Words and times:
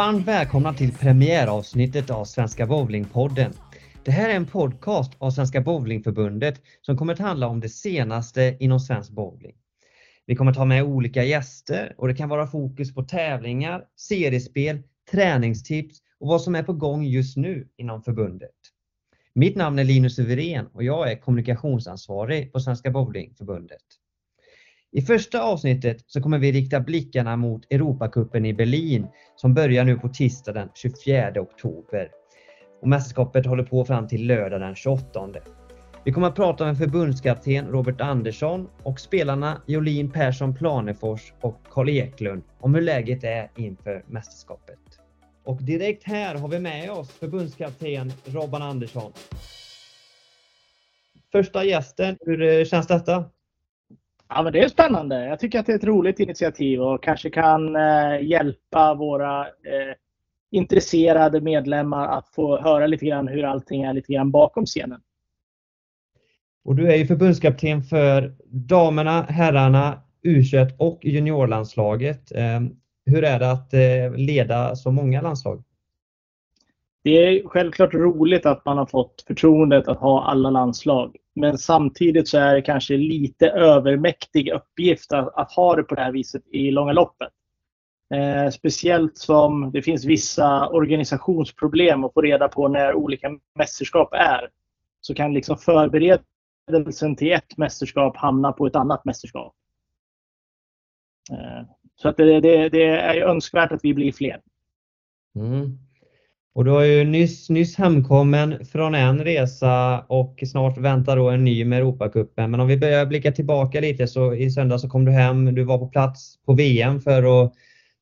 varmt 0.00 0.28
välkomna 0.28 0.74
till 0.74 0.92
premiäravsnittet 0.92 2.10
av 2.10 2.24
Svenska 2.24 2.66
Bowlingpodden. 2.66 3.52
Det 4.04 4.10
här 4.10 4.30
är 4.30 4.34
en 4.34 4.46
podcast 4.46 5.12
av 5.18 5.30
Svenska 5.30 5.60
Bowlingförbundet 5.60 6.62
som 6.82 6.96
kommer 6.96 7.12
att 7.12 7.18
handla 7.18 7.46
om 7.46 7.60
det 7.60 7.68
senaste 7.68 8.56
inom 8.60 8.80
svensk 8.80 9.10
bowling. 9.10 9.54
Vi 10.26 10.36
kommer 10.36 10.50
att 10.50 10.56
ta 10.56 10.64
med 10.64 10.84
olika 10.84 11.24
gäster 11.24 11.94
och 11.98 12.08
det 12.08 12.14
kan 12.14 12.28
vara 12.28 12.46
fokus 12.46 12.94
på 12.94 13.02
tävlingar, 13.02 13.84
seriespel, 13.96 14.82
träningstips 15.10 15.98
och 16.20 16.28
vad 16.28 16.42
som 16.42 16.54
är 16.54 16.62
på 16.62 16.72
gång 16.72 17.04
just 17.04 17.36
nu 17.36 17.68
inom 17.76 18.02
förbundet. 18.02 18.56
Mitt 19.34 19.56
namn 19.56 19.78
är 19.78 19.84
Linus 19.84 20.16
Suverén 20.16 20.66
och 20.66 20.84
jag 20.84 21.12
är 21.12 21.16
kommunikationsansvarig 21.16 22.52
på 22.52 22.60
Svenska 22.60 22.90
Bowlingförbundet. 22.90 23.99
I 24.92 25.02
första 25.02 25.42
avsnittet 25.42 26.04
så 26.06 26.22
kommer 26.22 26.38
vi 26.38 26.52
rikta 26.52 26.80
blickarna 26.80 27.36
mot 27.36 27.72
Europacupen 27.72 28.46
i 28.46 28.54
Berlin 28.54 29.06
som 29.36 29.54
börjar 29.54 29.84
nu 29.84 29.96
på 29.96 30.08
tisdag 30.08 30.52
den 30.52 30.68
24 30.74 31.32
oktober. 31.40 32.10
Och 32.82 32.88
mästerskapet 32.88 33.46
håller 33.46 33.62
på 33.62 33.84
fram 33.84 34.08
till 34.08 34.26
lördag 34.26 34.60
den 34.60 34.74
28. 34.74 35.28
Vi 36.04 36.12
kommer 36.12 36.28
att 36.28 36.34
prata 36.34 36.64
med 36.64 36.78
förbundskapten 36.78 37.66
Robert 37.66 38.00
Andersson 38.00 38.68
och 38.82 39.00
spelarna 39.00 39.62
Jolin 39.66 40.10
Persson 40.10 40.54
Planefors 40.54 41.32
och 41.40 41.66
Karl 41.70 41.88
Eklund 41.88 42.42
om 42.60 42.74
hur 42.74 42.82
läget 42.82 43.24
är 43.24 43.50
inför 43.56 44.04
mästerskapet. 44.06 44.78
Och 45.44 45.62
direkt 45.62 46.04
här 46.04 46.34
har 46.34 46.48
vi 46.48 46.58
med 46.58 46.90
oss 46.90 47.10
förbundskapten 47.10 48.12
Robban 48.24 48.62
Andersson. 48.62 49.12
Första 51.32 51.64
gästen, 51.64 52.16
hur 52.20 52.42
eh, 52.42 52.64
känns 52.64 52.86
detta? 52.86 53.24
Ja, 54.34 54.42
men 54.42 54.52
det 54.52 54.60
är 54.60 54.68
spännande. 54.68 55.24
Jag 55.24 55.38
tycker 55.40 55.60
att 55.60 55.66
det 55.66 55.72
är 55.72 55.76
ett 55.76 55.84
roligt 55.84 56.20
initiativ 56.20 56.82
och 56.82 57.02
kanske 57.02 57.30
kan 57.30 57.76
eh, 57.76 58.22
hjälpa 58.22 58.94
våra 58.94 59.40
eh, 59.40 59.94
intresserade 60.50 61.40
medlemmar 61.40 62.08
att 62.08 62.28
få 62.28 62.60
höra 62.60 62.86
lite 62.86 63.06
grann 63.06 63.28
hur 63.28 63.44
allting 63.44 63.82
är 63.82 63.92
lite 63.92 64.12
grann 64.12 64.30
bakom 64.30 64.66
scenen. 64.66 65.00
Och 66.64 66.76
du 66.76 66.92
är 66.92 66.96
ju 66.96 67.06
förbundskapten 67.06 67.82
för 67.82 68.34
damerna, 68.46 69.22
herrarna, 69.22 70.02
U21 70.24 70.76
och 70.78 71.04
juniorlandslaget. 71.04 72.32
Eh, 72.32 72.60
hur 73.06 73.24
är 73.24 73.38
det 73.38 73.50
att 73.50 73.74
eh, 73.74 74.16
leda 74.16 74.76
så 74.76 74.90
många 74.90 75.22
landslag? 75.22 75.62
Det 77.02 77.10
är 77.10 77.48
självklart 77.48 77.94
roligt 77.94 78.46
att 78.46 78.64
man 78.64 78.78
har 78.78 78.86
fått 78.86 79.24
förtroendet 79.26 79.88
att 79.88 79.98
ha 79.98 80.24
alla 80.24 80.50
landslag. 80.50 81.16
Men 81.34 81.58
samtidigt 81.58 82.28
så 82.28 82.38
är 82.38 82.54
det 82.54 82.62
kanske 82.62 82.96
lite 82.96 83.48
övermäktig 83.48 84.52
uppgift 84.52 85.12
att, 85.12 85.34
att 85.34 85.52
ha 85.52 85.76
det 85.76 85.82
på 85.82 85.94
det 85.94 86.00
här 86.00 86.12
viset 86.12 86.42
i 86.52 86.70
långa 86.70 86.92
loppet. 86.92 87.32
Eh, 88.14 88.50
speciellt 88.50 89.18
som 89.18 89.70
det 89.72 89.82
finns 89.82 90.04
vissa 90.04 90.68
organisationsproblem 90.68 92.04
att 92.04 92.14
få 92.14 92.20
reda 92.20 92.48
på 92.48 92.68
när 92.68 92.94
olika 92.94 93.38
mästerskap 93.54 94.12
är. 94.12 94.48
Så 95.00 95.14
kan 95.14 95.34
liksom 95.34 95.58
förberedelsen 95.58 97.16
till 97.16 97.32
ett 97.32 97.56
mästerskap 97.56 98.16
hamna 98.16 98.52
på 98.52 98.66
ett 98.66 98.76
annat 98.76 99.04
mästerskap. 99.04 99.54
Eh, 101.30 101.66
så 101.96 102.08
att 102.08 102.16
det, 102.16 102.40
det, 102.40 102.68
det, 102.68 102.84
är 102.84 103.22
önskvärt 103.22 103.72
att 103.72 103.84
vi 103.84 103.94
blir 103.94 104.12
fler. 104.12 104.40
Mm. 105.34 105.78
Och 106.54 106.64
du 106.64 106.70
har 106.70 106.82
ju 106.82 107.04
nyss, 107.04 107.50
nyss 107.50 107.76
hemkommen 107.76 108.64
från 108.64 108.94
en 108.94 109.24
resa 109.24 110.04
och 110.08 110.42
snart 110.46 110.78
väntar 110.78 111.16
då 111.16 111.30
en 111.30 111.44
ny 111.44 111.64
med 111.64 111.78
Europacupen. 111.78 112.50
Men 112.50 112.60
om 112.60 112.66
vi 112.66 112.76
börjar 112.76 113.06
blicka 113.06 113.32
tillbaka 113.32 113.80
lite 113.80 114.06
så 114.06 114.34
i 114.34 114.50
söndag 114.50 114.78
så 114.78 114.88
kom 114.88 115.04
du 115.04 115.12
hem. 115.12 115.54
Du 115.54 115.64
var 115.64 115.78
på 115.78 115.88
plats 115.88 116.38
på 116.46 116.52
VM 116.52 117.00
för 117.00 117.44
att 117.44 117.52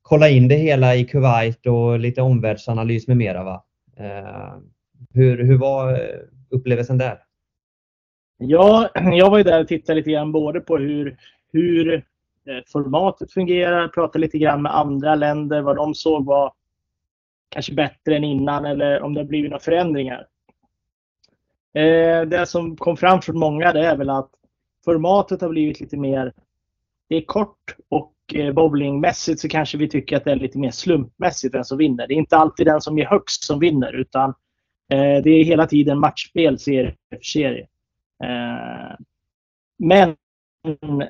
kolla 0.03 0.29
in 0.29 0.49
det 0.49 0.55
hela 0.55 0.97
i 0.97 1.05
Kuwait 1.05 1.67
och 1.67 1.99
lite 1.99 2.23
omvärldsanalys 2.23 3.09
med 3.09 3.17
mera. 3.17 3.45
Va? 3.45 3.65
Eh, 3.99 4.57
hur, 5.15 5.45
hur 5.45 5.59
var 5.59 5.93
eh, 5.93 5.99
upplevelsen 6.51 6.99
där? 6.99 7.19
Ja, 8.39 8.91
jag 9.13 9.31
var 9.31 9.39
ju 9.39 9.45
där 9.45 9.61
och 9.61 9.69
tittade 9.69 9.97
lite 9.97 10.11
grann 10.11 10.33
både 10.33 10.61
på 10.61 10.77
hur, 10.77 11.17
hur 11.53 11.95
eh, 11.95 12.03
formatet 12.73 13.33
fungerar, 13.33 13.89
pratade 13.89 14.19
lite 14.19 14.39
grann 14.39 14.63
med 14.63 14.77
andra 14.77 15.15
länder, 15.15 15.63
vad 15.63 15.77
de 15.77 15.95
såg 15.95 16.27
var 16.27 16.53
kanske 17.49 17.75
bättre 17.75 18.17
än 18.17 18.25
innan 18.25 18.65
eller 18.65 19.03
om 19.03 19.15
det 19.15 19.21
har 19.21 19.27
blivit 19.27 19.51
några 19.51 19.63
förändringar. 19.63 20.27
Eh, 21.75 22.23
det 22.23 22.47
som 22.47 22.77
kom 22.77 22.97
fram 22.97 23.23
från 23.23 23.39
många 23.39 23.73
det 23.73 23.87
är 23.87 23.97
väl 23.97 24.11
att 24.11 24.31
formatet 24.85 25.41
har 25.41 25.49
blivit 25.49 25.81
lite 25.81 25.97
mer 25.97 26.33
det 27.09 27.17
är 27.17 27.23
kort 27.23 27.77
och 27.89 28.15
eh, 28.35 28.53
bowlingmässigt 28.53 29.41
så 29.41 29.49
kanske 29.49 29.79
vi 29.79 29.89
tycker 29.89 30.17
att 30.17 30.25
det 30.25 30.33
är 30.33 30.37
lite 30.37 30.59
mer 30.59 30.71
slumpmässigt 30.71 31.55
vem 31.55 31.65
som 31.65 31.79
vinner. 31.79 32.07
Det 32.07 32.15
är 32.15 32.19
inte 32.19 32.37
alltid 32.37 32.67
den 32.67 32.81
som 32.81 32.99
ger 32.99 33.07
högst 33.07 33.45
som 33.45 33.61
vinner 33.61 33.93
utan 33.93 34.31
eh, 34.93 35.23
det 35.25 35.31
är 35.31 35.45
hela 35.45 35.67
tiden 35.67 35.99
matchspel 35.99 36.59
serie 36.59 36.95
för 37.09 37.19
serie. 37.23 37.67
Men 39.79 40.17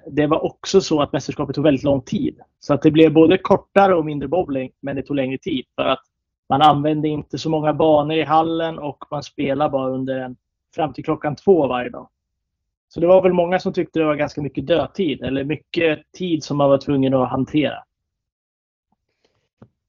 det 0.06 0.26
var 0.26 0.44
också 0.44 0.80
så 0.80 1.02
att 1.02 1.12
mästerskapet 1.12 1.54
tog 1.54 1.64
väldigt 1.64 1.84
lång 1.84 2.02
tid. 2.02 2.40
Så 2.60 2.74
att 2.74 2.82
det 2.82 2.90
blev 2.90 3.12
både 3.12 3.38
kortare 3.38 3.94
och 3.94 4.04
mindre 4.04 4.28
bowling 4.28 4.70
men 4.80 4.96
det 4.96 5.02
tog 5.02 5.16
längre 5.16 5.38
tid. 5.38 5.64
För 5.76 5.82
att 5.82 6.02
man 6.48 6.62
använde 6.62 7.08
inte 7.08 7.38
så 7.38 7.50
många 7.50 7.74
banor 7.74 8.16
i 8.16 8.24
hallen 8.24 8.78
och 8.78 9.04
man 9.10 9.22
spelade 9.22 9.70
bara 9.70 9.88
under 9.88 10.18
en, 10.18 10.36
fram 10.74 10.92
till 10.92 11.04
klockan 11.04 11.36
två 11.36 11.66
varje 11.66 11.90
dag. 11.90 12.08
Så 12.88 13.00
det 13.00 13.06
var 13.06 13.22
väl 13.22 13.32
många 13.32 13.58
som 13.58 13.72
tyckte 13.72 13.98
det 13.98 14.04
var 14.04 14.14
ganska 14.14 14.42
mycket 14.42 14.66
dödtid 14.66 15.22
eller 15.22 15.44
mycket 15.44 16.12
tid 16.18 16.44
som 16.44 16.56
man 16.56 16.70
var 16.70 16.78
tvungen 16.78 17.14
att 17.14 17.30
hantera. 17.30 17.78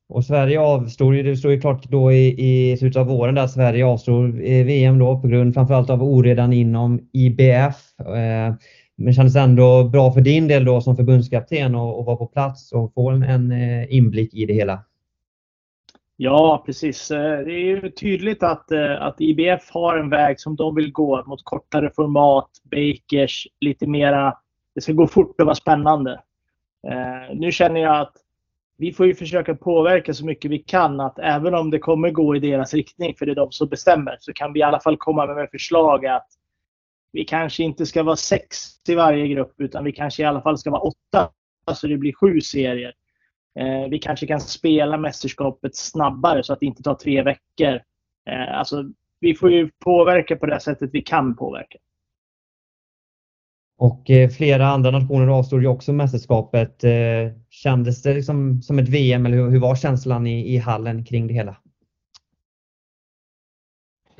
Och 0.09 0.25
Sverige 0.25 0.59
avstod 0.59 1.15
ju, 1.15 1.23
det 1.23 1.37
stod 1.37 1.51
ju 1.51 1.61
klart 1.61 1.83
då 1.83 2.11
i, 2.11 2.71
i 2.71 2.77
slutet 2.77 2.99
av 2.99 3.07
våren 3.07 3.35
där 3.35 3.47
Sverige 3.47 3.85
avstod 3.85 4.25
eh, 4.25 4.65
VM 4.65 4.99
då 4.99 5.21
på 5.21 5.27
grund 5.27 5.53
framförallt 5.53 5.89
av 5.89 6.03
oredan 6.03 6.53
inom 6.53 7.09
IBF. 7.13 7.99
Eh, 7.99 8.55
men 8.95 9.13
kändes 9.13 9.35
ändå 9.35 9.83
bra 9.83 10.11
för 10.11 10.21
din 10.21 10.47
del 10.47 10.65
då 10.65 10.81
som 10.81 10.95
förbundskapten 10.95 11.75
och, 11.75 11.99
och 11.99 12.05
vara 12.05 12.15
på 12.15 12.27
plats 12.27 12.71
och 12.71 12.93
få 12.93 13.09
en, 13.09 13.23
en 13.23 13.51
eh, 13.51 13.95
inblick 13.95 14.33
i 14.33 14.45
det 14.45 14.53
hela. 14.53 14.83
Ja, 16.21 16.63
precis. 16.65 17.11
Eh, 17.11 17.39
det 17.39 17.51
är 17.51 17.65
ju 17.65 17.91
tydligt 17.91 18.43
att, 18.43 18.71
eh, 18.71 19.01
att 19.01 19.21
IBF 19.21 19.69
har 19.69 19.97
en 19.97 20.09
väg 20.09 20.39
som 20.39 20.55
de 20.55 20.75
vill 20.75 20.91
gå 20.91 21.23
mot 21.25 21.43
kortare 21.43 21.91
format, 21.95 22.49
bakers, 22.63 23.47
lite 23.59 23.87
mera... 23.87 24.37
Det 24.75 24.81
ska 24.81 24.93
gå 24.93 25.07
fort 25.07 25.41
och 25.41 25.45
vara 25.45 25.55
spännande. 25.55 26.21
Eh, 26.87 27.35
nu 27.35 27.51
känner 27.51 27.81
jag 27.81 27.99
att 27.99 28.13
vi 28.77 28.93
får 28.93 29.05
ju 29.05 29.15
försöka 29.15 29.55
påverka 29.55 30.13
så 30.13 30.25
mycket 30.25 30.51
vi 30.51 30.59
kan 30.59 30.99
att 30.99 31.19
även 31.19 31.55
om 31.55 31.71
det 31.71 31.79
kommer 31.79 32.09
gå 32.09 32.35
i 32.35 32.39
deras 32.39 32.73
riktning, 32.73 33.15
för 33.19 33.25
det 33.25 33.31
är 33.31 33.35
de 33.35 33.51
som 33.51 33.67
bestämmer, 33.67 34.17
så 34.19 34.33
kan 34.33 34.53
vi 34.53 34.59
i 34.59 34.63
alla 34.63 34.79
fall 34.79 34.97
komma 34.97 35.25
med 35.25 35.49
förslag 35.51 36.05
att 36.05 36.27
vi 37.11 37.25
kanske 37.25 37.63
inte 37.63 37.85
ska 37.85 38.03
vara 38.03 38.15
sex 38.15 38.57
i 38.89 38.95
varje 38.95 39.27
grupp 39.27 39.53
utan 39.57 39.83
vi 39.83 39.91
kanske 39.91 40.23
i 40.23 40.25
alla 40.25 40.41
fall 40.41 40.57
ska 40.57 40.71
vara 40.71 40.81
åtta 40.81 41.31
så 41.73 41.87
det 41.87 41.97
blir 41.97 42.13
sju 42.13 42.41
serier. 42.41 42.93
Eh, 43.59 43.89
vi 43.89 43.99
kanske 43.99 44.27
kan 44.27 44.41
spela 44.41 44.97
mästerskapet 44.97 45.75
snabbare 45.75 46.43
så 46.43 46.53
att 46.53 46.59
det 46.59 46.65
inte 46.65 46.83
tar 46.83 46.95
tre 46.95 47.23
veckor. 47.23 47.81
Eh, 48.29 48.59
alltså, 48.59 48.83
vi 49.19 49.35
får 49.35 49.51
ju 49.51 49.69
påverka 49.83 50.35
på 50.35 50.45
det 50.45 50.59
sättet 50.59 50.89
vi 50.93 51.01
kan 51.01 51.35
påverka. 51.35 51.77
Och 53.77 54.09
eh, 54.09 54.29
flera 54.29 54.67
andra 54.67 54.91
nationer 54.91 55.27
avstod 55.27 55.61
ju 55.61 55.67
också 55.67 55.93
mästerskapet. 55.93 56.83
Kändes 57.49 58.01
det 58.01 58.13
liksom 58.13 58.61
som 58.61 58.79
ett 58.79 58.89
VM 58.89 59.25
eller 59.25 59.37
hur, 59.37 59.59
var 59.59 59.75
känslan 59.75 60.27
i, 60.27 60.53
i 60.53 60.57
hallen 60.57 61.05
kring 61.05 61.27
det 61.27 61.33
hela? 61.33 61.57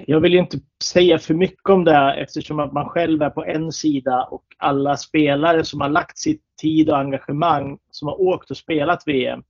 Jag 0.08 0.20
vill 0.20 0.36
inte 0.36 0.58
säga 0.84 1.20
för 1.20 1.34
mycket 1.34 1.70
om 1.70 1.84
det 1.84 2.14
eftersom 2.14 2.60
att 2.60 2.74
man 2.74 2.90
själv 2.90 3.22
är 3.22 3.30
på 3.30 3.46
en 3.46 3.72
sida 3.72 4.24
och 4.24 4.44
alla 4.58 4.98
spelare 4.98 5.64
som 5.64 5.82
har 5.82 5.90
lagt 5.90 6.18
sitt 6.18 6.42
tid 6.62 6.90
och 6.90 6.98
engagemang 6.98 7.78
som 7.92 8.08
har 8.08 8.22
åkt 8.22 8.52
och 8.52 8.58
spelat 8.58 9.08
VM 9.08 9.44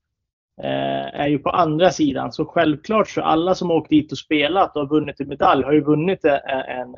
eh, 0.62 1.20
är 1.22 1.28
ju 1.28 1.40
på 1.40 1.50
andra 1.50 1.92
sidan. 1.92 2.32
Så 2.32 2.46
självklart 2.46 3.10
så 3.10 3.22
alla 3.22 3.56
som 3.56 3.70
har 3.70 3.78
åkt 3.78 3.90
dit 3.90 4.12
och 4.12 4.18
spelat 4.18 4.78
och 4.78 4.90
vunnit 4.90 5.20
en 5.20 5.28
medalj 5.28 5.64
har 5.64 5.74
ju 5.74 5.82
vunnit 5.82 6.26
en, 6.26 6.40
en, 6.48 6.96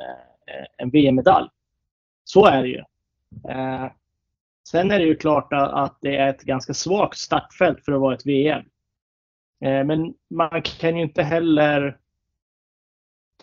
en 0.77 0.89
VM-medalj. 0.89 1.49
Så 2.23 2.45
är 2.45 2.61
det 2.61 2.69
ju. 2.69 2.83
Eh, 3.49 3.85
sen 4.67 4.91
är 4.91 4.99
det 4.99 5.05
ju 5.05 5.15
klart 5.15 5.47
att 5.51 5.97
det 6.01 6.17
är 6.17 6.29
ett 6.29 6.41
ganska 6.41 6.73
svagt 6.73 7.17
startfält 7.17 7.85
för 7.85 7.91
att 7.91 8.01
vara 8.01 8.15
ett 8.15 8.25
VM. 8.25 8.65
Eh, 9.61 9.83
men 9.83 10.13
man 10.29 10.61
kan 10.61 10.97
ju 10.97 11.03
inte 11.03 11.23
heller 11.23 11.97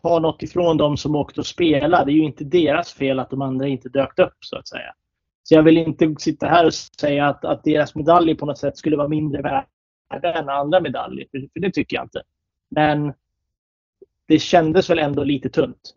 ta 0.03 0.19
något 0.19 0.43
ifrån 0.43 0.77
dem 0.77 0.97
som 0.97 1.17
åkte 1.17 1.41
och 1.41 1.47
spelade. 1.47 2.05
Det 2.05 2.13
är 2.13 2.15
ju 2.15 2.25
inte 2.25 2.45
deras 2.45 2.93
fel 2.93 3.19
att 3.19 3.31
de 3.31 3.43
andra 3.43 3.69
inte 3.69 3.89
dök 3.89 4.19
upp 4.19 4.37
så 4.41 4.57
att 4.57 4.69
säga. 4.69 4.95
Så 5.43 5.55
jag 5.55 5.63
vill 5.63 5.79
inte 5.79 6.15
sitta 6.19 6.47
här 6.47 6.67
och 6.67 6.75
säga 6.75 7.27
att, 7.27 7.45
att 7.45 7.65
deras 7.65 7.95
medaljer 7.95 8.35
på 8.35 8.47
något 8.47 8.59
sätt 8.59 8.77
skulle 8.77 8.97
vara 8.97 9.09
mindre 9.09 9.43
värda 9.43 10.39
än 10.39 10.49
andra 10.49 10.81
medaljer. 10.81 11.27
För, 11.31 11.49
för 11.53 11.61
det 11.61 11.73
tycker 11.73 11.97
jag 11.97 12.05
inte. 12.05 12.23
Men 12.71 13.13
det 14.27 14.39
kändes 14.39 14.91
väl 14.91 14.99
ändå 14.99 15.25
lite 15.25 15.49
tunt. 15.49 15.95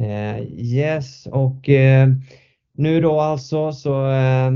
Uh, 0.00 0.42
yes, 0.52 1.26
och 1.26 1.68
uh, 1.68 2.08
nu 2.72 3.00
då 3.00 3.20
alltså 3.20 3.72
så 3.72 4.06
uh, 4.06 4.50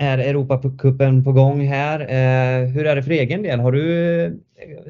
är 0.00 0.18
Europacupen 0.18 1.24
på 1.24 1.32
gång 1.32 1.66
här. 1.66 2.00
Eh, 2.00 2.68
hur 2.68 2.86
är 2.86 2.96
det 2.96 3.02
för 3.02 3.10
egen 3.10 3.42
del? 3.42 3.60
Har 3.60 3.72
du 3.72 4.40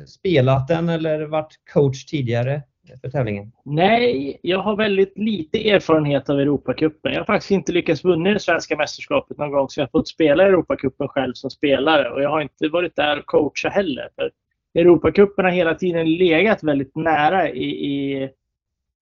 spelat 0.07 0.69
den 0.69 0.89
eller 0.89 1.27
varit 1.27 1.55
coach 1.73 2.05
tidigare 2.05 2.63
för 3.01 3.11
tävlingen? 3.11 3.53
Nej, 3.65 4.39
jag 4.43 4.59
har 4.59 4.77
väldigt 4.77 5.19
lite 5.19 5.71
erfarenhet 5.71 6.31
av 6.31 6.41
Europacupen. 6.41 7.13
Jag 7.13 7.21
har 7.21 7.25
faktiskt 7.25 7.51
inte 7.51 7.73
lyckats 7.73 8.05
vinna 8.05 8.31
det 8.31 8.41
svenska 8.41 8.77
mästerskapet 8.77 9.39
någon 9.39 9.51
gång 9.51 9.69
så 9.69 9.81
jag 9.81 9.87
har 9.87 9.91
fått 9.91 10.09
spela 10.09 10.45
Europacupen 10.45 11.09
själv 11.09 11.33
som 11.35 11.51
spelare 11.51 12.11
och 12.11 12.23
jag 12.23 12.31
har 12.31 12.41
inte 12.41 12.69
varit 12.69 12.97
där 12.97 13.19
och 13.19 13.27
coachat 13.27 13.73
heller. 13.73 14.09
För 14.17 14.31
Europacupen 14.75 15.45
har 15.45 15.53
hela 15.53 15.75
tiden 15.75 16.15
legat 16.15 16.63
väldigt 16.63 16.97
nära 16.97 17.51
i, 17.51 17.65
i, 17.65 18.31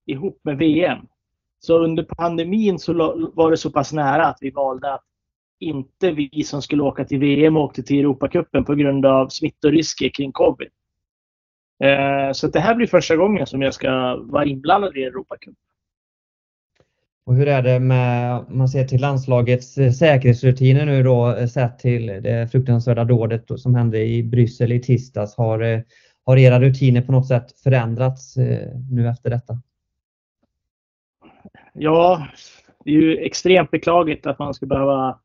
ihop 0.06 0.40
med 0.42 0.58
VM. 0.58 0.98
Så 1.60 1.78
under 1.78 2.02
pandemin 2.02 2.78
så 2.78 2.92
var 3.34 3.50
det 3.50 3.56
så 3.56 3.70
pass 3.70 3.92
nära 3.92 4.26
att 4.26 4.38
vi 4.40 4.50
valde 4.50 4.94
att 4.94 5.04
inte 5.60 6.10
vi 6.10 6.42
som 6.44 6.62
skulle 6.62 6.82
åka 6.82 7.04
till 7.04 7.18
VM 7.18 7.56
åkte 7.56 7.82
till 7.82 7.98
Europacupen 7.98 8.64
på 8.64 8.74
grund 8.74 9.06
av 9.06 9.28
smittorisker 9.28 10.08
kring 10.08 10.32
covid. 10.32 10.68
Eh, 11.84 12.32
så 12.32 12.48
det 12.48 12.60
här 12.60 12.74
blir 12.74 12.86
första 12.86 13.16
gången 13.16 13.46
som 13.46 13.62
jag 13.62 13.74
ska 13.74 14.16
vara 14.16 14.44
inblandad 14.44 14.96
i 14.96 15.04
Europacup. 15.04 15.54
Och 17.26 17.34
hur 17.34 17.48
är 17.48 17.62
det 17.62 17.80
med, 17.80 18.36
om 18.36 18.58
man 18.58 18.68
ser 18.68 18.84
till 18.84 19.00
landslagets 19.00 19.78
eh, 19.78 19.92
säkerhetsrutiner 19.92 20.86
nu 20.86 21.02
då 21.02 21.36
eh, 21.36 21.46
sett 21.46 21.78
till 21.78 22.06
det 22.06 22.52
fruktansvärda 22.52 23.04
dådet 23.04 23.44
som 23.56 23.74
hände 23.74 24.04
i 24.04 24.22
Bryssel 24.22 24.72
i 24.72 24.82
tisdags. 24.82 25.36
Har, 25.36 25.84
har 26.24 26.36
era 26.36 26.60
rutiner 26.60 27.02
på 27.02 27.12
något 27.12 27.28
sätt 27.28 27.60
förändrats 27.60 28.36
nu 28.90 29.08
efter 29.08 29.30
detta? 29.30 29.60
Ja, 31.72 32.26
det 32.84 32.90
är 32.90 32.94
ju 32.94 33.18
extremt 33.18 33.70
beklagligt 33.70 34.26
att 34.26 34.38
man 34.38 34.54
ska 34.54 34.66
behöva 34.66 35.18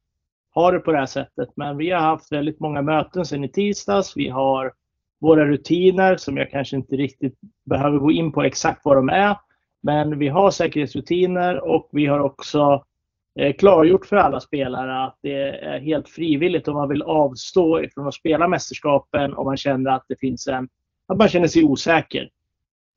ha 0.55 0.71
det 0.71 0.79
på 0.79 0.91
det 0.91 0.97
här 0.97 1.05
sättet. 1.05 1.49
Men 1.55 1.77
vi 1.77 1.91
har 1.91 2.01
haft 2.01 2.31
väldigt 2.31 2.59
många 2.59 2.81
möten 2.81 3.25
sedan 3.25 3.43
i 3.43 3.49
tisdags. 3.49 4.13
Vi 4.15 4.29
har 4.29 4.73
våra 5.21 5.45
rutiner 5.45 6.17
som 6.17 6.37
jag 6.37 6.51
kanske 6.51 6.75
inte 6.75 6.95
riktigt 6.95 7.39
behöver 7.65 7.97
gå 7.97 8.11
in 8.11 8.31
på 8.31 8.43
exakt 8.43 8.81
vad 8.83 8.97
de 8.97 9.09
är. 9.09 9.37
Men 9.83 10.19
vi 10.19 10.27
har 10.27 10.51
säkerhetsrutiner 10.51 11.63
och 11.63 11.89
vi 11.91 12.05
har 12.05 12.19
också 12.19 12.83
eh, 13.39 13.53
klargjort 13.53 14.05
för 14.05 14.15
alla 14.15 14.39
spelare 14.39 15.03
att 15.03 15.17
det 15.21 15.49
är 15.65 15.79
helt 15.79 16.09
frivilligt 16.09 16.67
om 16.67 16.73
man 16.73 16.89
vill 16.89 17.01
avstå 17.01 17.83
ifrån 17.83 18.07
att 18.07 18.13
spela 18.13 18.47
mästerskapen 18.47 19.33
om 19.33 19.45
man 19.45 19.57
känner 19.57 19.91
att 19.91 20.05
det 20.07 20.19
finns 20.19 20.47
en, 20.47 20.69
att 21.07 21.17
man 21.17 21.29
känner 21.29 21.47
sig 21.47 21.63
osäker. 21.63 22.29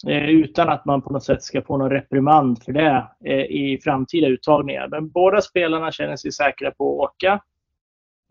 Eh, 0.07 0.29
utan 0.29 0.69
att 0.69 0.85
man 0.85 1.03
på 1.03 1.13
något 1.13 1.25
sätt 1.25 1.43
ska 1.43 1.63
få 1.63 1.77
någon 1.77 1.91
reprimand 1.91 2.63
för 2.63 2.73
det 2.73 3.09
eh, 3.25 3.35
i 3.35 3.81
framtida 3.85 4.27
uttagningar. 4.27 4.89
Men 4.89 5.09
båda 5.09 5.41
spelarna 5.41 5.93
känner 5.93 6.17
sig 6.17 6.33
säkra 6.33 6.71
på 6.71 7.05
att 7.05 7.11
åka. 7.11 7.41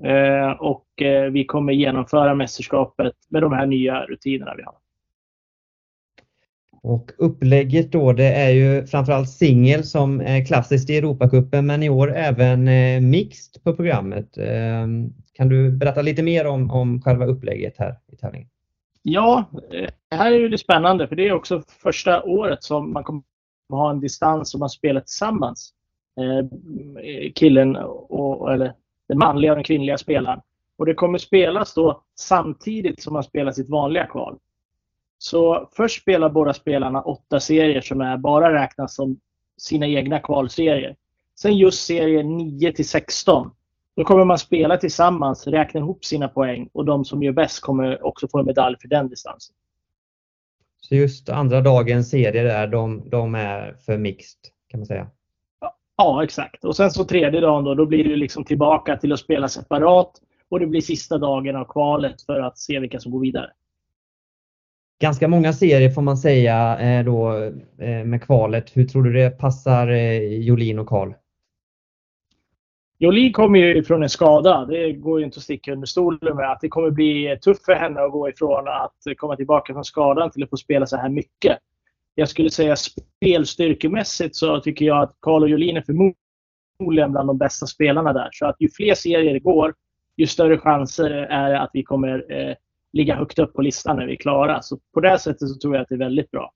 Eh, 0.04 0.52
och 0.52 0.86
vi 1.32 1.46
kommer 1.46 1.74
genomföra 1.74 2.36
mästerskapet 2.36 3.14
med 3.30 3.42
de 3.42 3.54
här 3.54 3.66
nya 3.66 4.06
rutinerna 4.06 4.56
vi 4.58 4.64
har. 4.64 4.76
Och 6.84 7.12
upplägget 7.18 7.92
då 7.92 8.14
det 8.14 8.34
är 8.34 8.50
ju 8.50 8.86
framförallt 8.86 9.30
singel 9.30 9.84
som 9.84 10.22
är 10.22 10.46
klassiskt 10.46 10.90
i 10.90 10.98
Europacupen 10.98 11.66
men 11.66 11.84
i 11.84 11.90
år 11.90 12.16
även 12.16 12.64
mixed 13.10 13.64
på 13.64 13.76
programmet. 13.76 14.30
Kan 15.34 15.50
du 15.50 15.72
berätta 15.72 16.02
lite 16.02 16.24
mer 16.24 16.48
om, 16.48 16.72
om 16.72 17.02
själva 17.02 17.26
upplägget 17.26 17.76
här 17.78 17.96
i 18.12 18.16
tävlingen? 18.16 18.50
Ja, 19.08 19.46
det 20.10 20.16
här 20.16 20.32
är 20.32 20.40
ju 20.40 20.50
det 20.50 20.58
spännande 20.58 21.08
för 21.08 21.16
det 21.16 21.28
är 21.28 21.34
också 21.34 21.64
första 21.68 22.24
året 22.24 22.64
som 22.64 22.94
man 22.94 23.04
kommer 23.04 23.20
att 23.70 23.80
ha 23.80 23.90
en 23.90 24.00
distans 24.00 24.54
och 24.54 24.60
man 24.60 24.70
spelar 24.70 25.02
tillsammans. 25.02 25.74
Eh, 26.20 26.38
eh, 27.06 27.32
killen 27.36 27.76
och, 27.76 28.54
eller 28.54 28.74
den 29.08 29.18
manliga 29.18 29.52
och 29.52 29.56
den 29.56 29.64
kvinnliga 29.64 29.98
spelaren. 29.98 30.42
Och 30.78 30.86
det 30.86 30.94
kommer 30.94 31.18
spelas 31.18 31.74
då 31.74 32.04
samtidigt 32.20 33.02
som 33.02 33.14
man 33.14 33.24
spelar 33.24 33.52
sitt 33.52 33.70
vanliga 33.70 34.06
kval. 34.06 34.38
Så 35.18 35.70
först 35.72 36.02
spelar 36.02 36.30
båda 36.30 36.54
spelarna 36.54 37.02
åtta 37.02 37.40
serier 37.40 37.82
som 37.82 38.02
är 38.02 38.18
bara 38.18 38.54
räknas 38.54 38.96
som 38.96 39.20
sina 39.58 39.88
egna 39.88 40.20
kvalserier. 40.20 40.96
Sen 41.40 41.58
just 41.58 41.86
serier 41.86 42.24
9 42.24 42.72
till 42.72 42.90
16 42.90 43.52
då 43.96 44.04
kommer 44.04 44.26
man 44.26 44.38
spela 44.38 44.78
tillsammans, 44.78 45.48
räkna 45.48 45.80
ihop 45.80 46.06
sina 46.06 46.28
poäng 46.28 46.70
och 46.74 46.86
de 46.86 47.06
som 47.06 47.24
gör 47.24 47.34
bäst 47.34 47.62
kommer 47.62 48.06
också 48.06 48.28
få 48.28 48.40
en 48.40 48.46
medalj 48.46 48.76
för 48.82 48.88
den 48.88 49.10
distansen. 49.10 49.56
Så 50.82 50.96
just 50.96 51.30
andra 51.30 51.62
dagens 51.62 52.10
serier 52.10 52.44
där, 52.44 52.68
de, 52.68 53.10
de 53.10 53.36
är 53.36 53.76
för 53.86 53.98
mixed 53.98 54.40
kan 54.68 54.80
man 54.80 54.86
säga? 54.86 55.08
Ja, 55.98 56.24
exakt. 56.24 56.66
Och 56.66 56.76
sen 56.76 56.92
så 56.92 57.06
tredje 57.06 57.42
dagen 57.42 57.64
då, 57.64 57.76
då 57.76 57.86
blir 57.86 58.04
det 58.04 58.16
liksom 58.16 58.44
tillbaka 58.44 58.98
till 58.98 59.14
att 59.14 59.20
spela 59.20 59.48
separat 59.48 60.12
och 60.50 60.60
det 60.60 60.68
blir 60.68 60.82
sista 60.82 61.18
dagen 61.18 61.56
av 61.56 61.66
kvalet 61.66 62.22
för 62.22 62.40
att 62.40 62.58
se 62.58 62.80
vilka 62.80 63.00
som 63.00 63.12
går 63.12 63.20
vidare. 63.20 63.52
Ganska 65.02 65.28
många 65.28 65.54
serier 65.54 65.90
får 65.90 66.02
man 66.02 66.18
säga 66.18 66.80
eh, 66.80 67.06
då 67.06 67.44
eh, 67.80 68.06
med 68.06 68.24
kvalet. 68.24 68.78
Hur 68.78 68.86
tror 68.86 69.04
du 69.04 69.14
det 69.14 69.30
passar 69.30 69.88
eh, 69.88 70.20
Jolin 70.22 70.80
och 70.80 70.88
Karl? 70.88 71.14
Jolin 72.98 73.34
kommer 73.34 73.60
ju 73.60 73.84
från 73.84 74.04
en 74.04 74.10
skada. 74.10 74.66
Det 74.66 74.94
går 74.94 75.20
ju 75.20 75.26
inte 75.26 75.38
att 75.38 75.44
sticka 75.44 75.74
under 75.74 75.88
stolen 75.88 76.36
med 76.36 76.52
att 76.52 76.62
det 76.62 76.70
kommer 76.70 76.90
bli 76.92 77.38
tufft 77.42 77.66
för 77.66 77.74
henne 77.74 78.02
att 78.02 78.12
gå 78.12 78.30
ifrån 78.30 78.68
att 78.68 79.18
komma 79.18 79.36
tillbaka 79.36 79.74
från 79.74 79.86
skadan 79.86 80.32
till 80.32 80.44
att 80.44 80.50
få 80.50 80.58
spela 80.58 80.86
så 80.86 80.98
här 80.98 81.10
mycket. 81.10 81.58
Jag 82.16 82.30
skulle 82.30 82.50
säga 82.50 82.76
spelstyrkemässigt 82.76 84.36
så 84.36 84.60
tycker 84.60 84.86
jag 84.86 85.04
att 85.04 85.18
Carlo 85.22 85.48
Jolin 85.48 85.78
är 85.78 85.82
förmodligen 85.82 87.12
bland 87.12 87.30
de 87.30 87.38
bästa 87.38 87.66
spelarna 87.66 88.14
där. 88.14 88.30
Så 88.32 88.46
att 88.46 88.56
ju 88.60 88.70
fler 88.70 88.94
serier 88.94 89.34
det 89.34 89.40
går, 89.40 89.74
ju 90.18 90.28
större 90.28 90.58
chanser 90.58 91.10
är 91.10 91.50
det 91.50 91.60
att 91.60 91.70
vi 91.74 91.84
kommer 91.84 92.26
eh, 92.30 92.56
ligga 92.94 93.16
högt 93.16 93.40
upp 93.40 93.54
på 93.54 93.62
listan 93.62 93.98
när 93.98 94.06
vi 94.06 94.14
är 94.14 94.18
klara. 94.18 94.62
Så 94.62 94.80
på 94.94 95.00
det 95.02 95.20
sättet 95.20 95.50
så 95.50 95.60
tror 95.60 95.76
jag 95.76 95.82
att 95.82 95.90
det 95.90 95.96
är 95.96 96.00
väldigt 96.00 96.32
bra. 96.32 96.54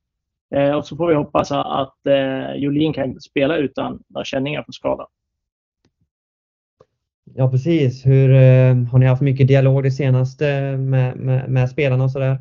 Eh, 0.56 0.72
och 0.72 0.86
så 0.86 0.96
får 0.96 1.08
vi 1.08 1.14
hoppas 1.14 1.52
att 1.52 2.08
eh, 2.08 2.54
Jolin 2.56 2.94
kan 2.94 3.22
spela 3.22 3.58
utan 3.58 4.04
några 4.08 4.26
känningar 4.26 4.64
på 4.64 4.72
skadan. 4.72 5.08
Ja 7.36 7.52
precis. 7.52 8.06
Hur, 8.06 8.34
eh, 8.34 8.76
har 8.76 9.00
ni 9.00 9.06
haft 9.06 9.22
mycket 9.22 9.48
dialog 9.48 9.84
det 9.84 9.92
senaste 9.92 10.78
med, 10.78 11.18
med, 11.18 11.50
med 11.50 11.70
spelarna 11.70 12.04
och 12.04 12.12
sådär? 12.12 12.40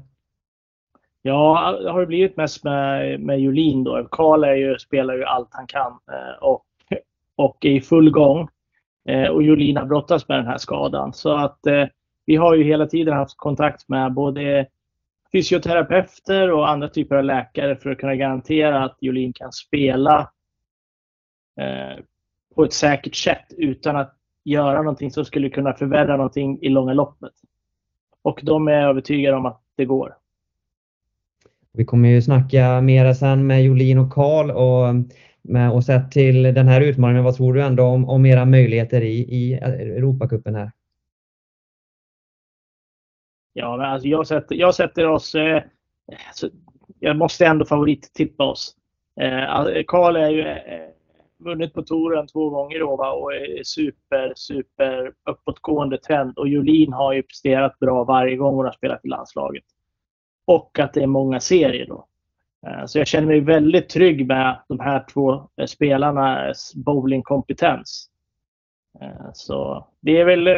Ja, 1.23 1.79
det 1.83 1.91
har 1.91 2.07
blivit 2.07 2.37
mest 2.37 2.65
med, 2.65 3.21
med 3.21 3.41
Julin 3.41 3.85
då. 3.85 4.09
Karl 4.11 4.45
ju, 4.45 4.79
spelar 4.79 5.15
ju 5.15 5.25
allt 5.25 5.49
han 5.51 5.67
kan 5.67 5.93
eh, 5.93 6.43
och, 6.43 6.65
och 7.37 7.65
är 7.65 7.71
i 7.71 7.81
full 7.81 8.11
gång. 8.11 8.49
Eh, 9.09 9.29
och 9.29 9.43
Julin 9.43 9.77
har 9.77 9.87
brottats 9.87 10.29
med 10.29 10.39
den 10.39 10.47
här 10.47 10.59
skadan. 10.59 11.13
Så 11.13 11.37
att 11.37 11.59
vi 12.27 12.37
har 12.37 12.55
ju 12.55 12.65
hela 12.65 12.87
tiden 12.87 13.15
haft 13.15 13.37
kontakt 13.37 13.89
med 13.89 14.13
både 14.13 14.67
fysioterapeuter 15.33 16.51
och 16.51 16.69
andra 16.69 16.89
typer 16.89 17.17
av 17.17 17.25
läkare 17.25 17.77
för 17.77 17.91
att 17.91 17.99
kunna 17.99 18.15
garantera 18.15 18.85
att 18.85 18.97
Julin 19.01 19.33
kan 19.33 19.53
spela 19.53 20.31
på 22.55 22.65
ett 22.65 22.73
säkert 22.73 23.15
sätt 23.15 23.47
utan 23.57 23.97
att 23.97 24.18
göra 24.49 24.83
någonting 24.83 25.11
som 25.11 25.25
skulle 25.25 25.51
kunna 25.51 25.73
förvärra 25.73 26.17
någonting 26.17 26.59
i 26.63 26.69
långa 26.69 26.93
loppet. 26.93 27.33
Och 28.23 28.41
de 28.43 28.69
är 28.69 28.89
övertygade 28.89 29.37
om 29.37 29.47
att 29.47 29.63
det 29.77 29.85
går. 29.85 30.15
Vi 31.73 31.85
kommer 31.85 32.09
ju 32.09 32.23
snacka 32.23 32.81
mera 32.81 33.15
sen 33.15 33.47
med 33.47 33.65
Jolin 33.65 33.99
och 33.99 34.13
Karl 34.13 34.51
och, 34.51 34.95
med, 35.43 35.73
och 35.73 35.85
sett 35.85 36.11
till 36.11 36.43
den 36.43 36.69
här 36.69 36.81
utmaningen, 36.81 37.25
vad 37.25 37.37
tror 37.37 37.55
du 37.55 37.63
ändå 37.63 37.85
om, 37.85 38.09
om 38.09 38.27
era 38.27 38.45
möjligheter 38.45 39.01
i, 39.01 39.19
i 39.19 39.55
Europacupen 39.55 40.55
här? 40.55 40.73
Ja, 43.53 43.77
men 43.77 43.87
alltså 43.87 44.09
jag, 44.09 44.27
sätter, 44.27 44.55
jag 44.55 44.75
sätter 44.75 45.09
oss... 45.09 45.35
Eh, 45.35 45.63
alltså, 46.29 46.49
jag 46.99 47.17
måste 47.17 47.47
ändå 47.47 47.65
favorittippa 47.65 48.45
oss. 48.45 48.77
Eh, 49.21 49.83
Karl 49.87 50.17
är 50.17 50.31
ju 50.31 50.41
eh, 50.41 50.89
vunnit 51.39 51.75
på 51.75 51.83
touren 51.83 52.27
två 52.27 52.51
gånger 52.51 52.79
då, 52.79 52.97
va? 52.97 53.13
och 53.13 53.35
är 53.35 53.63
super, 53.63 54.33
super 54.37 55.13
uppåtgående 55.31 55.99
trend. 55.99 56.39
Och 56.39 56.49
Jolin 56.49 56.93
har 56.93 57.13
ju 57.13 57.23
presterat 57.23 57.79
bra 57.79 58.05
varje 58.05 58.37
gång 58.37 58.55
hon 58.55 58.65
har 58.65 58.73
spelat 58.73 59.05
i 59.05 59.09
landslaget. 59.09 59.65
Och 60.45 60.79
att 60.79 60.95
det 60.95 61.03
är 61.03 61.07
många 61.07 61.41
serier 61.41 61.87
då. 61.87 62.07
Eh, 62.67 62.87
så 62.87 62.99
jag 62.99 63.07
känner 63.07 63.27
mig 63.27 63.41
väldigt 63.41 63.89
trygg 63.89 64.27
med 64.27 64.59
de 64.69 64.81
här 64.81 65.05
två 65.13 65.33
eh, 65.35 65.67
spelarnas 65.67 66.73
bowlingkompetens. 66.75 68.09
Eh, 69.01 69.31
så 69.33 69.87
det 70.01 70.21
är 70.21 70.25
väl... 70.25 70.49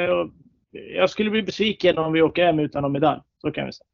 Jag 0.96 1.10
skulle 1.10 1.30
bli 1.30 1.42
besviken 1.42 1.98
om 1.98 2.12
vi 2.12 2.22
åker 2.22 2.46
hem 2.46 2.58
utan 2.58 2.82
någon 2.82 2.92
medalj. 2.92 3.20
Så 3.38 3.50
kan 3.50 3.66
vi 3.66 3.72
säga. 3.72 3.86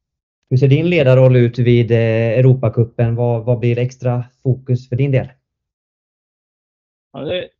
Hur 0.49 0.57
ser 0.57 0.67
din 0.67 0.89
ledarroll 0.89 1.35
ut 1.35 1.59
vid 1.59 1.91
Europacupen? 1.91 3.15
Vad, 3.15 3.45
vad 3.45 3.59
blir 3.59 3.77
extra 3.77 4.23
fokus 4.43 4.89
för 4.89 4.95
din 4.95 5.11
del? 5.11 5.27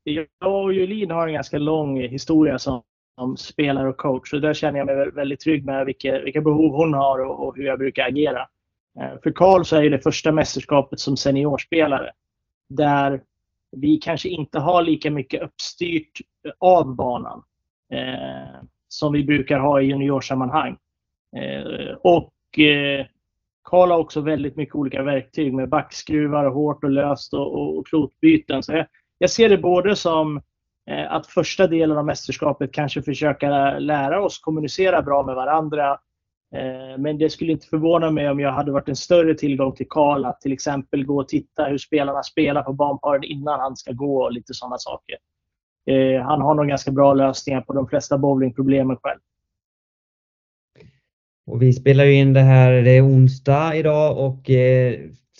Jag 0.03 0.63
och 0.63 0.73
Julin 0.73 1.11
har 1.11 1.27
en 1.27 1.33
ganska 1.33 1.57
lång 1.57 2.01
historia 2.01 2.59
som, 2.59 2.81
som 3.19 3.37
spelare 3.37 3.89
och 3.89 3.97
coach. 3.97 4.29
Så 4.29 4.39
där 4.39 4.53
känner 4.53 4.79
jag 4.79 4.85
mig 4.85 5.11
väldigt 5.11 5.39
trygg 5.39 5.65
med 5.65 5.85
vilka, 5.85 6.19
vilka 6.19 6.41
behov 6.41 6.75
hon 6.75 6.93
har 6.93 7.19
och, 7.25 7.47
och 7.47 7.55
hur 7.57 7.63
jag 7.63 7.79
brukar 7.79 8.07
agera. 8.07 8.47
Eh, 8.99 9.21
för 9.23 9.31
Karl 9.31 9.63
så 9.63 9.75
är 9.75 9.89
det 9.89 9.99
första 9.99 10.31
mästerskapet 10.31 10.99
som 10.99 11.17
seniorspelare. 11.17 12.11
Där 12.69 13.21
vi 13.71 13.97
kanske 13.97 14.29
inte 14.29 14.59
har 14.59 14.81
lika 14.81 15.11
mycket 15.11 15.41
uppstyrt 15.41 16.21
av 16.59 16.95
banan. 16.95 17.43
eh, 17.93 18.61
som 18.87 19.13
vi 19.13 19.23
brukar 19.23 19.59
ha 19.59 19.81
i 19.81 19.85
juniorsammanhang. 19.85 20.77
Eh, 21.37 21.95
och 22.01 22.59
eh, 22.59 23.05
Karl 23.63 23.91
har 23.91 23.97
också 23.97 24.21
väldigt 24.21 24.55
mycket 24.55 24.75
olika 24.75 25.03
verktyg 25.03 25.53
med 25.53 25.69
backskruvar, 25.69 26.45
hårt 26.45 26.83
och 26.83 26.89
löst 26.89 27.33
och, 27.33 27.53
och, 27.53 27.77
och 27.77 27.87
klotbyten. 27.87 28.63
Så 28.63 28.73
jag, 28.73 28.85
jag, 29.17 29.29
ser 29.29 29.49
det 29.49 29.57
både 29.57 29.95
som 29.95 30.41
eh, 30.89 31.11
att 31.11 31.27
första 31.27 31.67
delen 31.67 31.97
av 31.97 32.05
mästerskapet 32.05 32.71
kanske 32.71 33.01
försöka 33.01 33.79
lära 33.79 34.23
oss 34.23 34.39
kommunicera 34.39 35.01
bra 35.01 35.25
med 35.25 35.35
varandra. 35.35 35.99
Eh, 36.55 36.97
men 36.97 37.17
det 37.17 37.29
skulle 37.29 37.51
inte 37.51 37.67
förvåna 37.67 38.11
mig 38.11 38.29
om 38.29 38.39
jag 38.39 38.51
hade 38.51 38.71
varit 38.71 38.89
en 38.89 38.95
större 38.95 39.35
tillgång 39.35 39.75
till 39.75 39.87
Karl 39.89 40.25
att 40.25 40.41
till 40.41 40.53
exempel 40.53 41.05
gå 41.05 41.19
och 41.19 41.27
titta 41.27 41.65
hur 41.65 41.77
spelarna 41.77 42.23
spelar 42.23 42.63
på 42.63 42.73
banparen 42.73 43.23
innan 43.23 43.59
han 43.59 43.75
ska 43.75 43.91
gå 43.91 44.23
och 44.23 44.31
lite 44.31 44.53
sådana 44.53 44.77
saker. 44.77 45.17
Eh, 45.85 46.21
han 46.21 46.41
har 46.41 46.55
nog 46.55 46.67
ganska 46.67 46.91
bra 46.91 47.13
lösningar 47.13 47.61
på 47.61 47.73
de 47.73 47.87
flesta 47.87 48.17
bowlingproblemen 48.17 48.97
själv. 49.03 49.19
Och 51.45 51.61
vi 51.61 51.73
spelar 51.73 52.03
ju 52.03 52.13
in 52.13 52.33
det 52.33 52.41
här, 52.41 52.71
det 52.71 52.91
är 52.91 53.05
onsdag 53.05 53.75
idag 53.75 54.17
och 54.17 54.49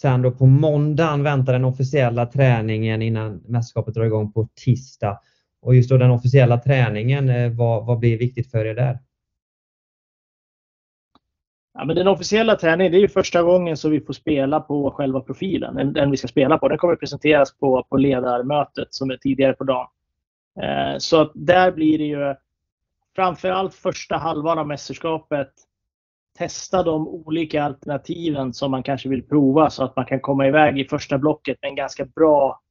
sen 0.02 0.22
då 0.22 0.32
på 0.32 0.46
måndagen 0.46 1.24
väntar 1.24 1.54
den 1.54 1.66
officiella 1.66 2.26
träningen 2.26 3.02
innan 3.02 3.44
mästerskapet 3.48 3.94
drar 3.94 4.06
igång 4.06 4.32
på 4.32 4.48
tisdag. 4.66 5.20
Och 5.62 5.76
just 5.76 5.90
då 5.90 5.98
den 5.98 6.12
officiella 6.12 6.58
träningen, 6.58 7.30
eh, 7.30 7.52
vad, 7.52 7.86
vad 7.86 8.00
blir 8.00 8.18
viktigt 8.18 8.52
för 8.52 8.66
er 8.66 8.76
där? 8.76 9.00
Ja, 11.74 11.86
men 11.86 11.96
den 11.96 12.08
officiella 12.08 12.56
träningen 12.56 12.92
det 12.92 12.98
är 12.98 13.02
ju 13.02 13.08
första 13.08 13.44
gången 13.44 13.78
som 13.78 13.92
vi 13.92 14.02
får 14.02 14.14
spela 14.14 14.60
på 14.60 14.92
själva 14.92 15.22
profilen. 15.22 15.76
Den, 15.76 15.94
den 15.94 16.12
vi 16.12 16.18
ska 16.18 16.28
spela 16.28 16.58
på. 16.58 16.68
Den 16.68 16.78
kommer 16.78 16.96
presenteras 16.96 17.58
på, 17.58 17.84
på 17.90 17.98
ledarmötet 17.98 18.88
som 18.94 19.12
är 19.12 19.18
tidigare 19.18 19.54
på 19.54 19.64
dagen. 19.64 19.88
Eh, 20.62 20.98
så 20.98 21.22
att 21.22 21.32
där 21.36 21.72
blir 21.72 21.98
det 21.98 22.04
ju 22.04 22.36
framförallt 23.16 23.74
första 23.74 24.18
halvan 24.18 24.60
av 24.60 24.68
mästerskapet 24.68 25.50
testa 26.38 26.84
de 26.84 27.08
olika 27.08 27.64
alternativen 27.64 28.54
som 28.54 28.72
man 28.72 28.84
kanske 28.84 29.10
vill 29.10 29.24
prova 29.24 29.70
så 29.70 29.84
att 29.84 29.96
man 29.96 30.06
kan 30.06 30.20
komma 30.20 30.48
iväg 30.48 30.80
i 30.80 30.86
första 30.86 31.18
blocket 31.18 31.58
med 31.62 31.70
en 31.70 31.76
ganska 31.76 32.06
bra 32.06 32.62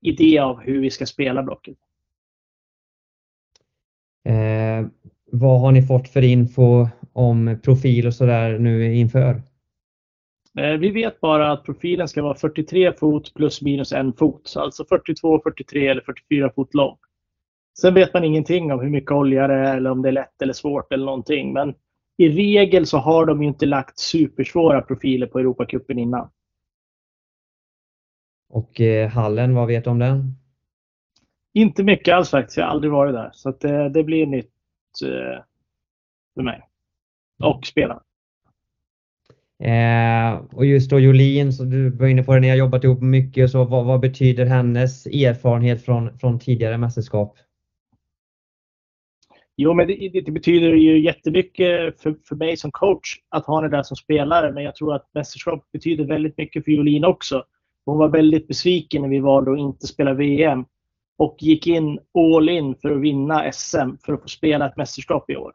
idé 0.00 0.38
av 0.38 0.60
hur 0.60 0.80
vi 0.80 0.90
ska 0.90 1.06
spela 1.06 1.42
blocket. 1.42 1.76
Eh, 4.24 4.86
vad 5.32 5.60
har 5.60 5.72
ni 5.72 5.82
fått 5.82 6.08
för 6.08 6.22
info 6.22 6.88
om 7.12 7.58
profil 7.62 8.06
och 8.06 8.14
sådär 8.14 8.58
nu 8.58 8.94
inför? 8.94 9.42
Eh, 10.58 10.72
vi 10.78 10.90
vet 10.90 11.20
bara 11.20 11.52
att 11.52 11.64
profilen 11.64 12.08
ska 12.08 12.22
vara 12.22 12.34
43 12.34 12.92
fot 12.92 13.34
plus 13.34 13.62
minus 13.62 13.92
en 13.92 14.12
fot. 14.12 14.40
Så 14.44 14.60
alltså 14.60 14.84
42, 14.84 15.40
43 15.42 15.88
eller 15.88 16.02
44 16.02 16.50
fot 16.54 16.74
lång. 16.74 16.96
Sen 17.80 17.94
vet 17.94 18.14
man 18.14 18.24
ingenting 18.24 18.72
om 18.72 18.80
hur 18.80 18.90
mycket 18.90 19.10
olja 19.10 19.46
det 19.46 19.54
är 19.54 19.76
eller 19.76 19.90
om 19.90 20.02
det 20.02 20.08
är 20.08 20.12
lätt 20.12 20.42
eller 20.42 20.52
svårt 20.52 20.92
eller 20.92 21.04
någonting. 21.04 21.52
Men 21.52 21.74
i 22.16 22.28
regel 22.28 22.86
så 22.86 22.98
har 22.98 23.26
de 23.26 23.42
ju 23.42 23.48
inte 23.48 23.66
lagt 23.66 23.98
supersvåra 23.98 24.80
profiler 24.82 25.26
på 25.26 25.38
Europacupen 25.38 25.98
innan. 25.98 26.30
Och 28.48 28.80
eh, 28.80 29.08
hallen, 29.08 29.54
vad 29.54 29.66
vet 29.66 29.84
du 29.84 29.90
om 29.90 29.98
den? 29.98 30.36
Inte 31.52 31.84
mycket 31.84 32.14
alls 32.14 32.30
faktiskt. 32.30 32.56
Jag 32.56 32.64
har 32.64 32.70
aldrig 32.70 32.92
varit 32.92 33.14
där. 33.14 33.30
Så 33.32 33.50
det, 33.50 33.76
eh, 33.76 33.86
det 33.86 34.04
blir 34.04 34.26
nytt 34.26 34.50
eh, 35.04 35.42
för 36.34 36.42
mig. 36.42 36.62
Och 37.42 37.66
spelarna. 37.66 38.02
Eh, 39.58 40.44
och 40.52 40.66
just 40.66 40.90
då 40.90 41.00
Jolin, 41.00 41.52
så 41.52 41.64
du 41.64 41.90
var 41.90 42.06
inne 42.06 42.22
på 42.22 42.34
det, 42.34 42.40
ni 42.40 42.48
har 42.48 42.56
jobbat 42.56 42.84
ihop 42.84 43.00
mycket. 43.00 43.50
Så 43.50 43.64
vad, 43.64 43.86
vad 43.86 44.00
betyder 44.00 44.46
hennes 44.46 45.06
erfarenhet 45.06 45.84
från, 45.84 46.18
från 46.18 46.38
tidigare 46.38 46.78
mästerskap? 46.78 47.38
Jo, 49.56 49.74
men 49.74 49.86
det, 49.86 50.22
det, 50.24 50.30
betyder 50.30 50.72
ju 50.72 51.00
jättemycket 51.00 52.00
för, 52.00 52.16
för 52.28 52.36
mig 52.36 52.56
som 52.56 52.70
coach 52.70 53.16
att 53.28 53.46
ha 53.46 53.56
henne 53.56 53.76
där 53.76 53.82
som 53.82 53.96
spelare. 53.96 54.52
Men 54.52 54.64
jag 54.64 54.76
tror 54.76 54.94
att 54.94 55.10
mästerskap 55.14 55.72
betyder 55.72 56.04
väldigt 56.04 56.38
mycket 56.38 56.64
för 56.64 56.72
Jolin 56.72 57.04
också. 57.04 57.44
Hon 57.84 57.98
var 57.98 58.08
väldigt 58.08 58.48
besviken 58.48 59.02
när 59.02 59.08
vi 59.08 59.20
valde 59.20 59.52
att 59.52 59.58
inte 59.58 59.86
spela 59.86 60.14
VM 60.14 60.64
och 61.16 61.36
gick 61.40 61.66
in 61.66 61.98
all 62.14 62.48
in 62.48 62.74
för 62.74 62.90
att 62.90 63.00
vinna 63.00 63.52
SM 63.52 63.96
för 64.04 64.12
att 64.12 64.22
få 64.22 64.28
spela 64.28 64.66
ett 64.66 64.76
mästerskap 64.76 65.30
i 65.30 65.36
år. 65.36 65.52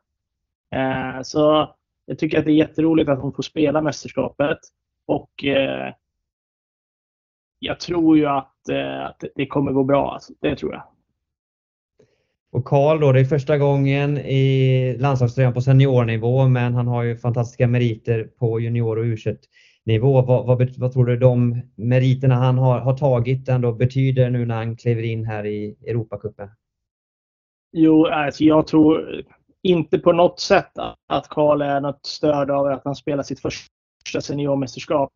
Eh, 0.76 1.22
så 1.22 1.70
jag 2.06 2.20
tycker 2.20 2.40
att 2.40 2.46
det 2.46 2.52
är 2.52 2.56
jätteroligt 2.56 3.10
att 3.10 3.22
hon 3.22 3.34
får 3.34 3.44
spela 3.44 3.82
mästerskapet. 3.82 4.58
Och 5.06 5.46
eh, 5.46 5.94
jag 7.60 7.80
tror 7.80 8.18
ju 8.18 8.26
att, 8.26 8.70
eh, 8.70 9.06
att 9.06 9.24
det 9.36 9.46
kommer 9.46 9.72
gå 9.72 9.84
bra. 9.84 10.14
Alltså. 10.14 10.34
Det 10.42 10.56
tror 10.56 10.74
jag. 10.74 10.84
Och 12.52 12.66
Karl 12.66 13.00
då, 13.00 13.12
det 13.12 13.20
är 13.20 13.26
första 13.26 13.58
gången 13.58 14.18
i 14.18 14.96
landslagströjan 15.00 15.54
på 15.54 15.62
seniornivå, 15.62 16.48
men 16.48 16.74
han 16.74 16.88
har 16.88 17.04
ju 17.04 17.18
fantastiska 17.18 17.68
meriter 17.68 18.24
på 18.24 18.60
junior 18.60 18.98
och 18.98 19.04
u 19.04 19.18
nivå. 19.86 20.22
Vad, 20.22 20.46
vad, 20.46 20.78
vad, 20.78 20.94
tror 20.94 21.06
du 21.06 21.18
de 21.18 21.62
meriterna 21.76 22.36
han 22.36 22.58
har, 22.58 22.80
har 22.80 22.98
tagit 22.98 23.50
ändå 23.50 23.72
betyder 23.74 24.30
nu 24.30 24.46
när 24.46 24.56
han 24.56 24.76
kliver 24.76 25.04
in 25.04 25.26
här 25.26 25.46
i 25.46 25.76
Europacupen? 25.88 26.50
Jo, 27.72 28.06
alltså 28.06 28.44
jag 28.44 28.68
tror 28.68 29.24
inte 29.64 30.00
på 30.00 30.12
något 30.12 30.40
sätt 30.40 30.72
att 31.08 31.28
Karl 31.30 31.62
är 31.62 31.82
något 31.82 32.06
stöd 32.06 32.52
av 32.52 32.66
att 32.66 32.82
han 32.86 32.96
spelar 32.96 33.24
sitt 33.24 33.40
första 33.40 34.22
seniormästerskap. 34.22 35.10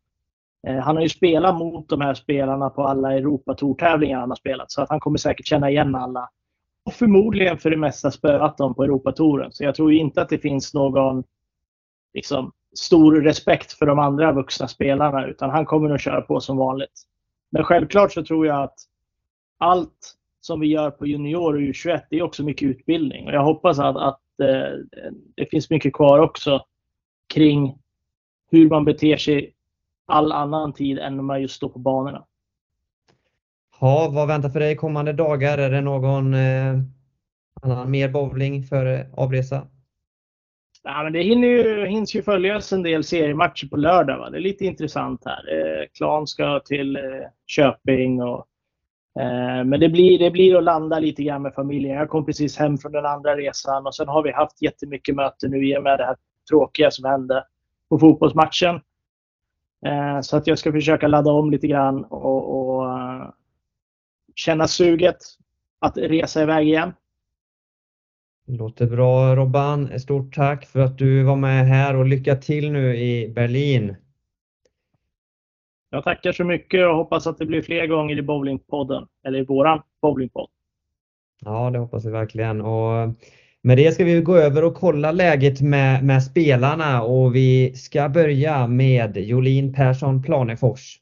Eh, 0.66 0.76
han 0.76 0.96
har 0.96 1.02
ju 1.02 1.08
spelat 1.08 1.58
mot 1.58 1.88
de 1.88 2.00
här 2.00 2.14
spelarna 2.14 2.70
på 2.70 2.82
alla 2.82 3.12
Europatour-tävlingar 3.12 4.20
han 4.20 4.30
har 4.30 4.36
spelat, 4.36 4.70
så 4.70 4.82
att 4.82 4.88
han 4.88 5.00
kommer 5.00 5.18
säkert 5.18 5.46
känna 5.46 5.70
igen 5.70 5.94
alla. 5.94 6.28
Och 6.84 6.92
förmodligen 6.92 7.58
för 7.58 7.70
det 7.70 7.76
mesta 7.76 8.10
spöat 8.10 8.58
dem 8.58 8.74
på 8.74 8.84
Europatouren. 8.84 9.52
Så 9.52 9.64
jag 9.64 9.74
tror 9.74 9.92
inte 9.92 10.22
att 10.22 10.28
det 10.28 10.38
finns 10.38 10.74
någon 10.74 11.24
liksom, 12.14 12.52
stor 12.74 13.20
respekt 13.20 13.72
för 13.72 13.86
de 13.86 13.98
andra 13.98 14.32
vuxna 14.32 14.68
spelarna, 14.68 15.26
utan 15.26 15.50
han 15.50 15.66
kommer 15.66 15.90
att 15.90 16.00
köra 16.00 16.20
på 16.20 16.40
som 16.40 16.56
vanligt. 16.56 17.02
Men 17.50 17.64
självklart 17.64 18.12
så 18.12 18.24
tror 18.24 18.46
jag 18.46 18.62
att 18.62 18.74
allt 19.58 20.14
som 20.40 20.60
vi 20.60 20.66
gör 20.66 20.90
på 20.90 21.06
junior 21.06 21.54
och 21.54 21.60
U21, 21.60 22.00
det 22.10 22.18
är 22.18 22.22
också 22.22 22.42
mycket 22.42 22.68
utbildning. 22.68 23.26
Och 23.26 23.32
jag 23.32 23.44
hoppas 23.44 23.78
att, 23.78 23.96
att 23.96 24.40
eh, 24.40 24.78
det 25.34 25.46
finns 25.50 25.70
mycket 25.70 25.92
kvar 25.92 26.18
också 26.18 26.64
kring 27.34 27.78
hur 28.50 28.68
man 28.68 28.84
beter 28.84 29.16
sig 29.16 29.54
all 30.06 30.32
annan 30.32 30.72
tid 30.72 30.98
än 30.98 31.16
när 31.16 31.22
man 31.22 31.42
just 31.42 31.54
står 31.54 31.68
på 31.68 31.78
banorna. 31.78 32.26
Ja, 33.84 34.10
vad 34.12 34.28
väntar 34.28 34.48
för 34.48 34.60
dig 34.60 34.76
kommande 34.76 35.12
dagar? 35.12 35.58
Är 35.58 35.70
det 35.70 35.80
någon 35.80 36.34
eh, 36.34 36.74
annan 37.62 37.90
mer 37.90 38.08
bowling 38.08 38.62
för 38.62 39.06
avresa? 39.16 39.66
Ja, 40.82 41.02
men 41.02 41.12
det 41.12 41.22
hinner 41.22 41.48
ju, 41.48 41.86
hinns 41.86 42.14
ju 42.14 42.22
följas 42.22 42.72
en 42.72 42.82
del 42.82 43.04
seriematcher 43.04 43.68
på 43.68 43.76
lördag. 43.76 44.18
Va? 44.18 44.30
Det 44.30 44.36
är 44.36 44.40
lite 44.40 44.64
intressant 44.64 45.22
här. 45.24 45.52
Eh, 45.52 45.86
Klan 45.96 46.26
ska 46.26 46.60
till 46.60 46.96
eh, 46.96 47.02
Köping 47.46 48.22
och 48.22 48.46
Eh, 49.20 49.64
men 49.64 49.80
det 49.80 49.88
blir, 49.88 50.18
det 50.18 50.30
blir 50.30 50.56
att 50.56 50.64
landa 50.64 50.98
lite 50.98 51.22
grann 51.22 51.42
med 51.42 51.54
familjen. 51.54 51.96
Jag 51.96 52.08
kom 52.08 52.26
precis 52.26 52.58
hem 52.58 52.78
från 52.78 52.92
den 52.92 53.06
andra 53.06 53.36
resan 53.36 53.86
och 53.86 53.94
sen 53.94 54.08
har 54.08 54.22
vi 54.22 54.32
haft 54.32 54.62
jättemycket 54.62 55.14
möten 55.14 55.50
nu 55.50 55.68
i 55.68 55.78
och 55.78 55.82
med 55.82 55.98
det 55.98 56.04
här 56.04 56.16
tråkiga 56.50 56.90
som 56.90 57.04
hände 57.04 57.44
på 57.88 57.98
fotbollsmatchen. 57.98 58.80
Eh, 59.86 60.20
så 60.20 60.36
att 60.36 60.46
jag 60.46 60.58
ska 60.58 60.72
försöka 60.72 61.08
ladda 61.08 61.30
om 61.30 61.50
lite 61.50 61.66
grann 61.66 62.04
och, 62.04 62.58
och 62.58 62.63
känna 64.34 64.68
suget 64.68 65.16
att 65.78 65.96
resa 65.96 66.42
iväg 66.42 66.68
igen. 66.68 66.92
Låter 68.46 68.86
bra 68.86 69.36
Robban. 69.36 70.00
Stort 70.00 70.34
tack 70.34 70.66
för 70.66 70.80
att 70.80 70.98
du 70.98 71.22
var 71.22 71.36
med 71.36 71.66
här 71.66 71.96
och 71.96 72.06
lycka 72.06 72.36
till 72.36 72.72
nu 72.72 72.96
i 72.96 73.28
Berlin. 73.28 73.96
Jag 75.90 76.04
tackar 76.04 76.32
så 76.32 76.44
mycket 76.44 76.86
och 76.86 76.94
hoppas 76.96 77.26
att 77.26 77.38
det 77.38 77.46
blir 77.46 77.62
fler 77.62 77.86
gånger 77.86 78.18
i 78.18 78.22
bowlingpodden, 78.22 79.06
eller 79.26 79.38
i 79.38 79.44
våran 79.44 79.82
bowlingpodd. 80.02 80.48
Ja, 81.44 81.70
det 81.70 81.78
hoppas 81.78 82.04
vi 82.04 82.10
verkligen. 82.10 82.60
Och 82.60 83.14
med 83.62 83.76
det 83.76 83.92
ska 83.92 84.04
vi 84.04 84.20
gå 84.20 84.36
över 84.36 84.64
och 84.64 84.74
kolla 84.74 85.12
läget 85.12 85.60
med, 85.60 86.04
med 86.04 86.22
spelarna 86.22 87.02
och 87.02 87.34
vi 87.34 87.74
ska 87.74 88.08
börja 88.08 88.66
med 88.66 89.16
Jolin 89.16 89.72
Persson 89.72 90.22
Planefors. 90.22 91.00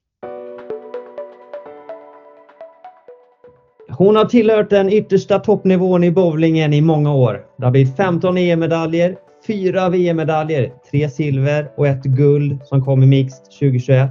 Hon 3.98 4.16
har 4.16 4.24
tillhört 4.24 4.70
den 4.70 4.92
yttersta 4.92 5.38
toppnivån 5.38 6.04
i 6.04 6.10
bowlingen 6.10 6.72
i 6.72 6.80
många 6.80 7.14
år. 7.14 7.40
Det 7.58 7.64
har 7.64 7.70
blivit 7.70 7.96
15 7.96 8.38
EM-medaljer, 8.38 9.16
4 9.46 9.88
VM-medaljer, 9.88 10.72
3 10.90 11.08
silver 11.08 11.70
och 11.76 11.86
ett 11.86 12.02
guld 12.02 12.58
som 12.64 12.84
kom 12.84 13.02
i 13.02 13.06
mixed 13.06 13.44
2021. 13.44 14.10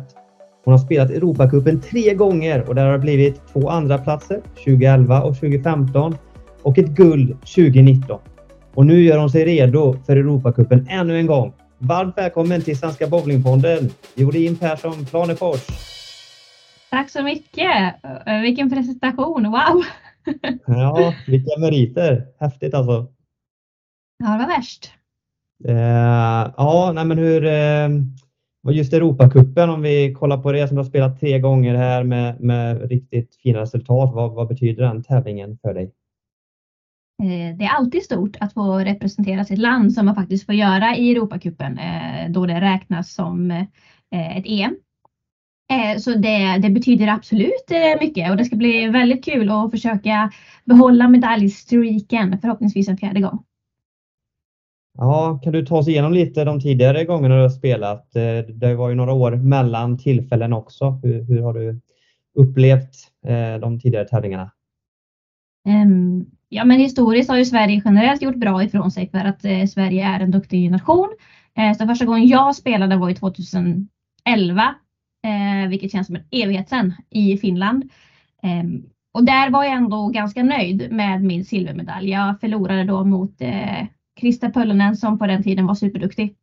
Hon 0.65 0.71
har 0.71 0.77
spelat 0.77 1.11
Europacupen 1.11 1.81
tre 1.81 2.13
gånger 2.13 2.69
och 2.69 2.75
där 2.75 2.85
har 2.85 2.91
det 2.91 2.99
blivit 2.99 3.41
två 3.53 3.69
andra 3.69 3.97
platser 3.97 4.41
2011 4.55 5.21
och 5.21 5.35
2015 5.35 6.17
och 6.61 6.77
ett 6.77 6.89
guld 6.89 7.29
2019. 7.29 8.19
Och 8.73 8.85
nu 8.85 9.03
gör 9.03 9.17
hon 9.17 9.29
sig 9.29 9.45
redo 9.45 9.95
för 10.05 10.15
Europacupen 10.17 10.87
ännu 10.89 11.17
en 11.17 11.25
gång. 11.25 11.53
Varmt 11.77 12.17
välkommen 12.17 12.61
till 12.61 12.77
Svenska 12.77 13.07
Bowlingfonden, 13.07 13.89
Jorin 14.15 14.55
Persson 14.55 15.05
Planefors. 15.05 15.67
Tack 16.91 17.09
så 17.09 17.23
mycket! 17.23 17.95
Vilken 18.43 18.69
presentation, 18.69 19.43
wow! 19.43 19.83
ja, 20.67 21.13
vilka 21.27 21.59
meriter. 21.59 22.27
Häftigt 22.39 22.73
alltså. 22.73 23.07
Ja, 24.23 24.31
det 24.31 24.37
var 24.37 24.47
värst. 24.47 24.91
Eh, 25.67 26.53
ja, 26.57 26.91
nej 26.95 27.05
men 27.05 27.17
hur, 27.17 27.45
eh, 27.45 27.89
just 28.73 28.93
Europacupen 28.93 29.69
om 29.69 29.81
vi 29.81 30.13
kollar 30.13 30.37
på 30.37 30.51
det 30.51 30.67
som 30.67 30.75
du 30.75 30.79
har 30.79 30.89
spelat 30.89 31.19
tre 31.19 31.39
gånger 31.39 31.75
här 31.75 32.03
med, 32.03 32.39
med 32.39 32.89
riktigt 32.89 33.35
fina 33.35 33.59
resultat. 33.59 34.11
Vad, 34.13 34.33
vad 34.33 34.47
betyder 34.47 34.83
den 34.83 35.03
tävlingen 35.03 35.57
för 35.61 35.73
dig? 35.73 35.91
Eh, 37.23 37.57
det 37.57 37.63
är 37.65 37.69
alltid 37.69 38.03
stort 38.03 38.37
att 38.39 38.53
få 38.53 38.77
representera 38.79 39.45
sitt 39.45 39.59
land 39.59 39.93
som 39.93 40.05
man 40.05 40.15
faktiskt 40.15 40.45
får 40.45 40.55
göra 40.55 40.95
i 40.95 41.11
Europacupen 41.11 41.77
eh, 41.77 42.29
då 42.29 42.45
det 42.45 42.61
räknas 42.61 43.13
som 43.13 43.51
eh, 43.51 44.37
ett 44.37 44.45
EM. 44.47 44.75
Så 45.99 46.11
det, 46.11 46.57
det, 46.61 46.69
betyder 46.69 47.07
absolut 47.07 47.71
mycket 48.01 48.31
och 48.31 48.37
det 48.37 48.45
ska 48.45 48.55
bli 48.55 48.87
väldigt 48.87 49.25
kul 49.25 49.49
att 49.49 49.71
försöka 49.71 50.31
behålla 50.65 51.07
medaljstreaken 51.07 52.39
förhoppningsvis 52.41 52.87
en 52.87 52.97
fjärde 52.97 53.19
gång. 53.21 53.43
Ja, 54.97 55.39
kan 55.43 55.53
du 55.53 55.65
ta 55.65 55.77
oss 55.77 55.87
igenom 55.87 56.13
lite 56.13 56.43
de 56.43 56.61
tidigare 56.61 57.05
gångerna 57.05 57.35
du 57.35 57.41
har 57.41 57.49
spelat? 57.49 58.11
Det 58.53 58.75
var 58.75 58.89
ju 58.89 58.95
några 58.95 59.13
år 59.13 59.31
mellan 59.31 59.97
tillfällen 59.97 60.53
också. 60.53 60.99
Hur, 61.03 61.23
hur 61.23 61.41
har 61.41 61.53
du 61.53 61.79
upplevt 62.35 62.95
de 63.61 63.79
tidigare 63.79 64.07
tävlingarna? 64.07 64.51
Um, 65.67 66.25
ja, 66.49 66.65
men 66.65 66.79
historiskt 66.79 67.29
har 67.29 67.37
ju 67.37 67.45
Sverige 67.45 67.81
generellt 67.85 68.21
gjort 68.21 68.35
bra 68.35 68.63
ifrån 68.63 68.91
sig 68.91 69.09
för 69.09 69.17
att 69.17 69.45
eh, 69.45 69.65
Sverige 69.65 70.05
är 70.05 70.19
en 70.19 70.31
duktig 70.31 70.71
nation. 70.71 71.09
Eh, 71.57 71.77
så 71.77 71.87
första 71.87 72.05
gången 72.05 72.27
jag 72.27 72.55
spelade 72.55 72.97
var 72.97 73.09
i 73.09 73.15
2011, 73.15 73.87
eh, 75.23 75.69
vilket 75.69 75.91
känns 75.91 76.07
som 76.07 76.15
en 76.15 76.23
evighet 76.31 76.69
sedan 76.69 76.93
i 77.09 77.37
Finland. 77.37 77.83
Eh, 78.43 78.63
och 79.13 79.25
där 79.25 79.49
var 79.49 79.63
jag 79.63 79.73
ändå 79.73 80.07
ganska 80.07 80.43
nöjd 80.43 80.91
med 80.91 81.23
min 81.23 81.45
silvermedalj. 81.45 82.09
Jag 82.09 82.39
förlorade 82.39 82.83
då 82.83 83.03
mot 83.03 83.41
eh, 83.41 83.85
Krista 84.19 84.49
Pöllönen 84.49 84.95
som 84.95 85.19
på 85.19 85.27
den 85.27 85.43
tiden 85.43 85.65
var 85.65 85.75
superduktig. 85.75 86.35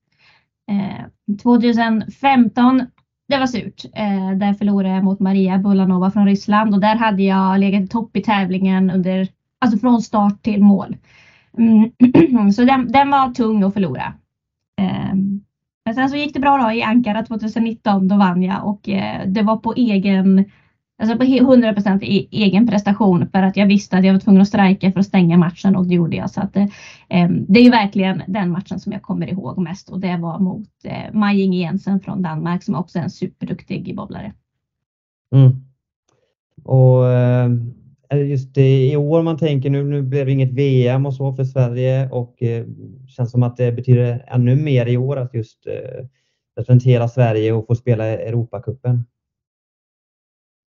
Ehm, 0.71 1.37
2015 1.43 2.87
det 3.29 3.39
var 3.39 3.47
surt. 3.47 3.85
Eh, 3.95 4.31
där 4.37 4.55
förlorade 4.55 4.95
jag 4.95 5.05
mot 5.05 5.21
Maria 5.21 5.59
Bulanova 5.59 6.11
från 6.11 6.27
Ryssland 6.27 6.75
och 6.75 6.81
där 6.81 6.97
hade 6.97 7.23
jag 7.23 7.61
legat 7.61 7.83
i 7.83 7.89
topp 7.89 8.17
i 8.17 8.23
tävlingen 8.23 8.91
under, 8.91 9.29
alltså 9.59 9.79
från 9.79 10.03
start 10.03 10.43
till 10.43 10.63
mål. 10.63 10.97
Mm. 11.59 12.53
Så 12.53 12.65
den, 12.65 12.93
den, 12.93 13.11
var 13.11 13.35
tung 13.35 13.63
att 13.63 13.75
förlora. 13.75 14.15
Eh, 14.81 15.15
men 15.89 15.95
sen 15.95 16.11
så 16.11 16.17
gick 16.17 16.35
det 16.35 16.41
bra 16.41 16.57
då 16.57 16.73
i 16.73 16.83
Ankara 16.83 17.23
2019. 17.23 18.09
Då 18.09 18.17
vann 18.17 18.43
jag 18.43 18.69
och 18.69 18.89
eh, 18.89 19.29
det 19.29 19.43
var 19.43 19.57
på 19.57 19.75
egen 19.75 20.51
Alltså 20.99 21.17
på 21.17 21.25
100 21.25 21.73
procent 21.73 22.03
e-, 22.03 22.27
egen 22.31 22.67
prestation 22.67 23.29
för 23.33 23.43
att 23.43 23.57
jag 23.57 23.67
visste 23.67 23.97
att 23.97 24.05
jag 24.05 24.13
var 24.13 24.21
tvungen 24.21 24.43
att 24.43 24.49
strejka 24.49 24.93
för 24.93 25.01
att 25.01 25.07
stänga 25.07 25.37
matchen 25.37 25.77
och 25.77 25.87
det 25.87 25.95
gjorde 25.95 26.17
jag. 26.17 26.31
Så 26.31 26.41
att, 26.41 26.57
eh, 26.57 26.67
det 27.49 27.61
är 27.61 27.65
ju 27.65 27.71
verkligen 27.71 28.23
den 28.27 28.51
matchen 28.51 28.79
som 28.79 28.93
jag 28.93 29.03
kommer 29.03 29.27
ihåg 29.27 29.59
mest 29.59 29.89
och 29.89 30.01
det 30.01 30.17
var 30.17 30.39
mot 30.39 30.69
eh, 30.85 31.13
Maj 31.13 31.61
Jensen 31.61 32.01
från 32.01 32.23
Danmark 32.23 32.63
som 32.63 32.75
också 32.75 32.99
är 32.99 33.03
en 33.03 33.11
superduktig 33.11 33.97
bobblare. 33.97 34.33
Mm. 35.35 35.53
Och 36.65 37.07
eh, 37.07 37.51
just 38.17 38.55
det, 38.55 38.91
i 38.93 38.97
år 38.97 39.23
man 39.23 39.39
tänker 39.39 39.71
nu, 39.71 39.85
nu 39.85 40.03
blev 40.03 40.27
det 40.27 40.33
inget 40.33 40.53
VM 40.53 41.07
och 41.07 41.15
så 41.15 41.33
för 41.33 41.45
Sverige 41.45 42.09
och 42.11 42.43
eh, 42.43 42.67
känns 43.09 43.31
som 43.31 43.43
att 43.43 43.57
det 43.57 43.73
betyder 43.73 44.25
ännu 44.27 44.57
mer 44.57 44.87
i 44.87 44.97
år 44.97 45.17
att 45.17 45.35
just 45.35 45.67
eh, 45.67 46.07
representera 46.57 47.09
Sverige 47.09 47.53
och 47.53 47.67
få 47.67 47.75
spela 47.75 48.07
Europacupen. 48.07 49.05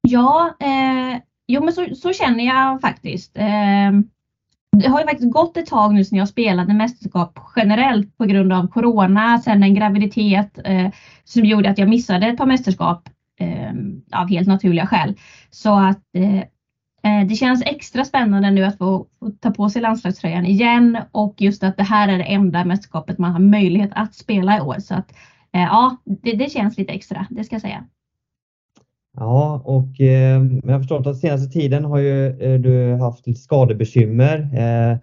Ja, 0.08 0.56
eh, 0.60 1.20
jo 1.48 1.64
men 1.64 1.72
så, 1.72 1.94
så, 1.94 2.12
känner 2.12 2.44
jag 2.44 2.80
faktiskt. 2.80 3.36
Eh, 3.38 3.92
det 4.76 4.88
har 4.88 5.00
ju 5.00 5.06
faktiskt 5.06 5.32
gått 5.32 5.56
ett 5.56 5.66
tag 5.66 5.94
nu 5.94 6.04
sedan 6.04 6.18
jag 6.18 6.28
spelade 6.28 6.74
mästerskap 6.74 7.38
generellt 7.56 8.16
på 8.18 8.24
grund 8.24 8.52
av 8.52 8.68
Corona, 8.68 9.38
sen 9.38 9.62
en 9.62 9.74
graviditet 9.74 10.58
eh, 10.64 10.90
som 11.24 11.44
gjorde 11.44 11.70
att 11.70 11.78
jag 11.78 11.88
missade 11.88 12.26
ett 12.26 12.38
par 12.38 12.46
mästerskap 12.46 13.08
eh, 13.40 13.72
av 14.20 14.28
helt 14.28 14.48
naturliga 14.48 14.86
skäl. 14.86 15.16
Så 15.50 15.78
att 15.78 16.02
eh, 16.14 16.42
Eh, 17.02 17.26
det 17.28 17.34
känns 17.34 17.62
extra 17.66 18.04
spännande 18.04 18.50
nu 18.50 18.64
att 18.64 18.78
få, 18.78 19.06
ta 19.40 19.50
på 19.50 19.70
sig 19.70 19.82
landslagströjan 19.82 20.46
igen 20.46 20.98
och 21.12 21.34
just 21.38 21.62
att 21.62 21.76
det 21.76 21.82
här 21.82 22.08
är 22.08 22.18
det 22.18 22.24
enda 22.24 22.64
mästerskapet 22.64 23.18
man 23.18 23.32
har 23.32 23.40
möjlighet 23.40 23.90
att 23.94 24.14
spela 24.14 24.58
i 24.58 24.60
år. 24.60 24.76
Så 24.78 24.94
att 24.94 25.12
eh, 25.52 25.60
ja, 25.60 25.96
det, 26.04 26.32
det 26.32 26.50
känns 26.50 26.78
lite 26.78 26.92
extra, 26.92 27.26
det 27.30 27.44
ska 27.44 27.54
jag 27.54 27.62
säga. 27.62 27.84
Ja, 29.16 29.62
och 29.64 30.00
eh, 30.00 30.42
jag 30.62 30.72
har 30.72 30.78
förstått 30.78 31.06
att 31.06 31.18
senaste 31.18 31.52
tiden 31.52 31.84
har 31.84 31.98
ju 31.98 32.26
eh, 32.40 32.60
du 32.60 32.94
haft 32.94 33.26
lite 33.26 33.40
skadebekymmer. 33.40 34.38
Eh, 34.54 34.98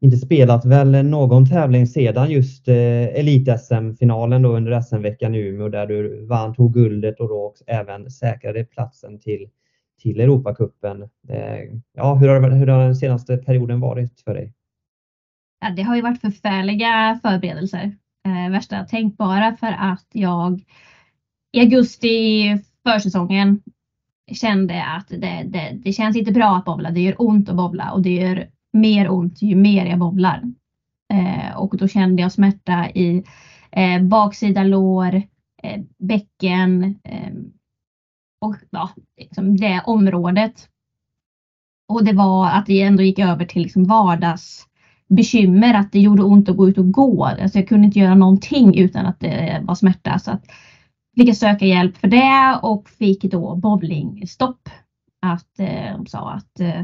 inte 0.00 0.16
spelat 0.16 0.64
väl 0.64 1.06
någon 1.06 1.48
tävling 1.48 1.86
sedan 1.86 2.30
just 2.30 2.68
eh, 2.68 3.06
elit-SM-finalen 3.06 4.42
då 4.42 4.56
under 4.56 4.80
SM-veckan 4.80 5.34
i 5.34 5.38
Umeå 5.38 5.68
där 5.68 5.86
du 5.86 6.26
vann, 6.26 6.54
tog 6.54 6.74
guldet 6.74 7.20
och 7.20 7.28
då 7.28 7.54
även 7.66 8.10
säkrade 8.10 8.64
platsen 8.64 9.20
till, 9.20 9.48
till 10.02 10.20
Europacupen. 10.20 11.02
Eh, 11.28 11.80
ja, 11.92 12.14
hur 12.14 12.28
har, 12.28 12.50
hur 12.50 12.66
har 12.66 12.84
den 12.84 12.96
senaste 12.96 13.36
perioden 13.36 13.80
varit 13.80 14.20
för 14.20 14.34
dig? 14.34 14.52
Ja, 15.60 15.70
det 15.70 15.82
har 15.82 15.96
ju 15.96 16.02
varit 16.02 16.20
förfärliga 16.20 17.18
förberedelser. 17.22 17.96
Eh, 18.26 18.50
värsta 18.50 18.84
tänkbara 18.84 19.56
för 19.56 19.72
att 19.78 20.06
jag 20.12 20.62
i 21.52 21.60
augusti 21.60 22.58
försäsongen 22.86 23.62
kände 24.32 24.84
att 24.84 25.08
det, 25.08 25.42
det, 25.46 25.78
det 25.84 25.92
känns 25.92 26.16
inte 26.16 26.32
bra 26.32 26.56
att 26.56 26.64
bobla. 26.64 26.90
Det 26.90 27.00
gör 27.00 27.14
ont 27.18 27.48
att 27.48 27.56
bobla 27.56 27.92
och 27.92 28.02
det 28.02 28.14
gör 28.14 28.46
mer 28.72 29.10
ont 29.10 29.42
ju 29.42 29.56
mer 29.56 29.86
jag 29.86 29.98
bobblar. 29.98 30.42
Eh, 31.12 31.56
och 31.56 31.76
då 31.76 31.88
kände 31.88 32.22
jag 32.22 32.32
smärta 32.32 32.90
i 32.90 33.24
eh, 33.70 34.02
baksida 34.02 34.62
lår, 34.62 35.14
eh, 35.62 35.80
bäcken 35.98 36.98
eh, 37.04 37.32
och 38.42 38.56
ja, 38.70 38.90
liksom 39.16 39.56
det 39.56 39.82
området. 39.86 40.68
Och 41.88 42.04
det 42.04 42.12
var 42.12 42.46
att 42.46 42.66
det 42.66 42.82
ändå 42.82 43.02
gick 43.02 43.18
över 43.18 43.44
till 43.44 43.62
liksom 43.62 43.84
vardagsbekymmer, 43.84 45.74
att 45.74 45.92
det 45.92 46.00
gjorde 46.00 46.22
ont 46.22 46.48
att 46.48 46.56
gå 46.56 46.68
ut 46.68 46.78
och 46.78 46.92
gå. 46.92 47.24
Alltså 47.24 47.58
jag 47.58 47.68
kunde 47.68 47.86
inte 47.86 47.98
göra 47.98 48.14
någonting 48.14 48.78
utan 48.78 49.06
att 49.06 49.20
det 49.20 49.62
var 49.62 49.74
smärta. 49.74 50.18
Så 50.18 50.30
att 50.30 50.44
fick 51.16 51.28
jag 51.28 51.36
söka 51.36 51.66
hjälp 51.66 51.96
för 51.96 52.08
det 52.08 52.58
och 52.62 52.88
fick 52.88 53.22
då 53.22 53.56
bowlingstopp. 53.56 54.68
Att 55.20 55.58
eh, 55.58 55.96
de 55.96 56.06
sa 56.06 56.32
att 56.32 56.60
eh, 56.60 56.82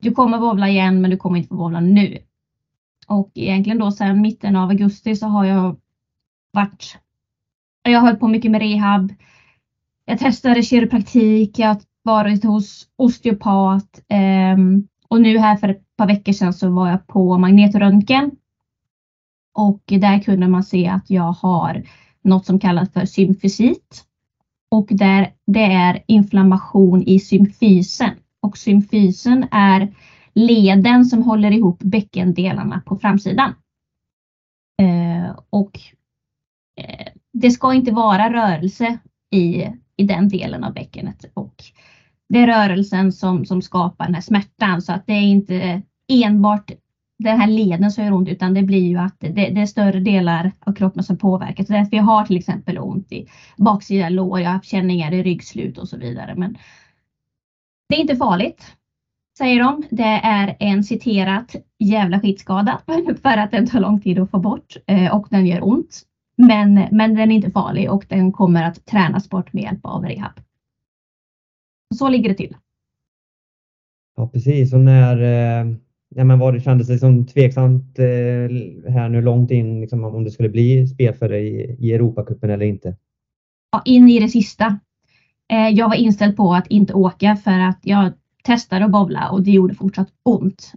du 0.00 0.10
kommer 0.10 0.38
bowla 0.38 0.68
igen 0.68 1.00
men 1.00 1.10
du 1.10 1.16
kommer 1.16 1.36
inte 1.36 1.48
få 1.48 1.56
bowla 1.56 1.80
nu. 1.80 2.18
Och 3.06 3.30
egentligen 3.34 3.78
då 3.78 3.90
sedan 3.90 4.20
mitten 4.20 4.56
av 4.56 4.70
augusti 4.70 5.16
så 5.16 5.26
har 5.26 5.44
jag 5.44 5.76
varit, 6.52 6.98
jag 7.82 8.00
har 8.00 8.06
hållit 8.06 8.20
på 8.20 8.28
mycket 8.28 8.50
med 8.50 8.60
rehab. 8.60 9.12
Jag 10.08 10.18
testade 10.18 10.62
kiropraktik, 10.62 11.58
jag 11.58 11.68
har 11.68 11.80
varit 12.02 12.44
hos 12.44 12.88
osteopat 12.96 14.00
eh, 14.08 14.56
och 15.08 15.20
nu 15.20 15.38
här 15.38 15.56
för 15.56 15.68
ett 15.68 15.96
par 15.96 16.06
veckor 16.06 16.32
sedan 16.32 16.52
så 16.52 16.70
var 16.70 16.88
jag 16.88 17.06
på 17.06 17.38
magnetröntgen. 17.38 18.30
Och 19.54 19.82
där 19.86 20.18
kunde 20.18 20.48
man 20.48 20.64
se 20.64 20.88
att 20.88 21.10
jag 21.10 21.32
har 21.32 21.82
något 22.22 22.46
som 22.46 22.58
kallas 22.58 22.92
för 22.92 23.06
symfysit. 23.06 24.04
Och 24.68 24.86
där 24.90 25.32
det 25.46 25.64
är 25.64 26.02
inflammation 26.06 27.02
i 27.02 27.20
symfysen. 27.20 28.10
Och 28.42 28.58
symfysen 28.58 29.46
är 29.50 29.94
leden 30.34 31.04
som 31.04 31.22
håller 31.22 31.50
ihop 31.50 31.78
bäckendelarna 31.78 32.82
på 32.86 32.96
framsidan. 32.96 33.54
Eh, 34.82 35.38
och 35.50 35.80
eh, 36.80 37.06
det 37.32 37.50
ska 37.50 37.74
inte 37.74 37.92
vara 37.92 38.32
rörelse 38.32 38.98
i, 39.30 39.66
i 39.96 40.04
den 40.04 40.28
delen 40.28 40.64
av 40.64 40.74
bäckenet. 40.74 41.24
Och 41.34 41.54
det 42.28 42.38
är 42.38 42.46
rörelsen 42.46 43.12
som, 43.12 43.44
som 43.44 43.62
skapar 43.62 44.04
den 44.04 44.14
här 44.14 44.22
smärtan 44.22 44.82
så 44.82 44.92
att 44.92 45.06
det 45.06 45.12
är 45.12 45.22
inte 45.22 45.82
enbart 46.08 46.70
den 47.18 47.40
här 47.40 47.46
leden 47.46 47.90
som 47.90 48.04
gör 48.04 48.12
ont 48.12 48.28
utan 48.28 48.54
det 48.54 48.62
blir 48.62 48.88
ju 48.88 48.98
att 48.98 49.16
det, 49.18 49.28
det, 49.28 49.60
är 49.60 49.66
större 49.66 50.00
delar 50.00 50.52
av 50.60 50.72
kroppen 50.72 51.02
som 51.02 51.18
påverkas. 51.18 51.66
Därför 51.66 51.96
jag 51.96 52.04
har 52.04 52.24
till 52.24 52.36
exempel 52.36 52.78
ont 52.78 53.12
i 53.12 53.28
baksida 53.56 54.08
lår, 54.08 54.40
jag 54.40 54.50
har 54.50 54.60
känningar 54.60 55.12
i 55.12 55.22
ryggslut 55.22 55.78
och 55.78 55.88
så 55.88 55.96
vidare. 55.96 56.34
Men 56.36 56.56
det 57.88 57.96
är 57.96 58.00
inte 58.00 58.16
farligt, 58.16 58.76
säger 59.38 59.60
de. 59.60 59.82
Det 59.90 60.20
är 60.22 60.56
en 60.60 60.84
citerat 60.84 61.56
jävla 61.78 62.20
skitskada 62.20 62.80
för 63.22 63.36
att 63.36 63.50
den 63.50 63.66
tar 63.66 63.80
lång 63.80 64.00
tid 64.00 64.18
att 64.18 64.30
få 64.30 64.38
bort 64.38 64.76
eh, 64.86 65.14
och 65.16 65.26
den 65.30 65.46
gör 65.46 65.68
ont. 65.68 66.02
Men, 66.36 66.88
men 66.92 67.14
den 67.14 67.30
är 67.30 67.34
inte 67.34 67.50
farlig 67.50 67.90
och 67.90 68.04
den 68.08 68.32
kommer 68.32 68.62
att 68.62 68.86
tränas 68.86 69.30
bort 69.30 69.52
med 69.52 69.62
hjälp 69.62 69.80
av 69.82 70.04
rehab. 70.04 70.40
Så 71.94 72.08
ligger 72.08 72.28
det 72.28 72.34
till. 72.34 72.56
Ja 74.16 74.28
precis 74.28 74.72
och 74.72 74.80
när 74.80 75.22
eh, 75.22 75.76
ja, 76.08 76.24
men 76.24 76.38
vad 76.38 76.54
det 76.54 76.60
kändes 76.60 76.88
liksom 76.88 77.26
tveksamt 77.26 77.98
eh, 77.98 78.04
här 78.92 79.08
nu 79.08 79.22
långt 79.22 79.50
in 79.50 79.80
liksom, 79.80 80.04
om 80.04 80.24
det 80.24 80.30
skulle 80.30 80.48
bli 80.48 80.86
spel 80.86 81.14
för 81.14 81.28
dig 81.28 81.46
i, 81.46 81.76
i 81.86 81.92
Europacupen 81.92 82.50
eller 82.50 82.66
inte? 82.66 82.96
Ja, 83.72 83.82
in 83.84 84.08
i 84.08 84.20
det 84.20 84.28
sista. 84.28 84.78
Eh, 85.52 85.68
jag 85.68 85.88
var 85.88 85.96
inställd 85.96 86.36
på 86.36 86.54
att 86.54 86.66
inte 86.66 86.94
åka 86.94 87.36
för 87.36 87.58
att 87.58 87.80
jag 87.82 88.12
testade 88.44 88.84
att 88.84 88.90
bowla 88.90 89.30
och 89.30 89.42
det 89.42 89.50
gjorde 89.50 89.74
fortsatt 89.74 90.08
ont. 90.22 90.72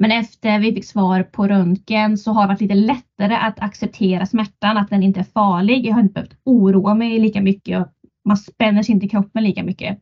Men 0.00 0.12
efter 0.12 0.58
vi 0.58 0.74
fick 0.74 0.84
svar 0.84 1.22
på 1.22 1.48
röntgen 1.48 2.18
så 2.18 2.32
har 2.32 2.42
det 2.42 2.48
varit 2.48 2.60
lite 2.60 2.74
lättare 2.74 3.34
att 3.34 3.60
acceptera 3.60 4.26
smärtan, 4.26 4.76
att 4.76 4.90
den 4.90 5.02
inte 5.02 5.20
är 5.20 5.24
farlig. 5.24 5.86
Jag 5.86 5.94
har 5.94 6.00
inte 6.00 6.14
behövt 6.14 6.38
oroa 6.44 6.94
mig 6.94 7.18
lika 7.18 7.40
mycket 7.40 7.80
och 7.80 7.88
man 8.24 8.36
spänner 8.36 8.82
sig 8.82 8.94
inte 8.94 9.06
i 9.06 9.08
kroppen 9.08 9.44
lika 9.44 9.62
mycket. 9.62 9.98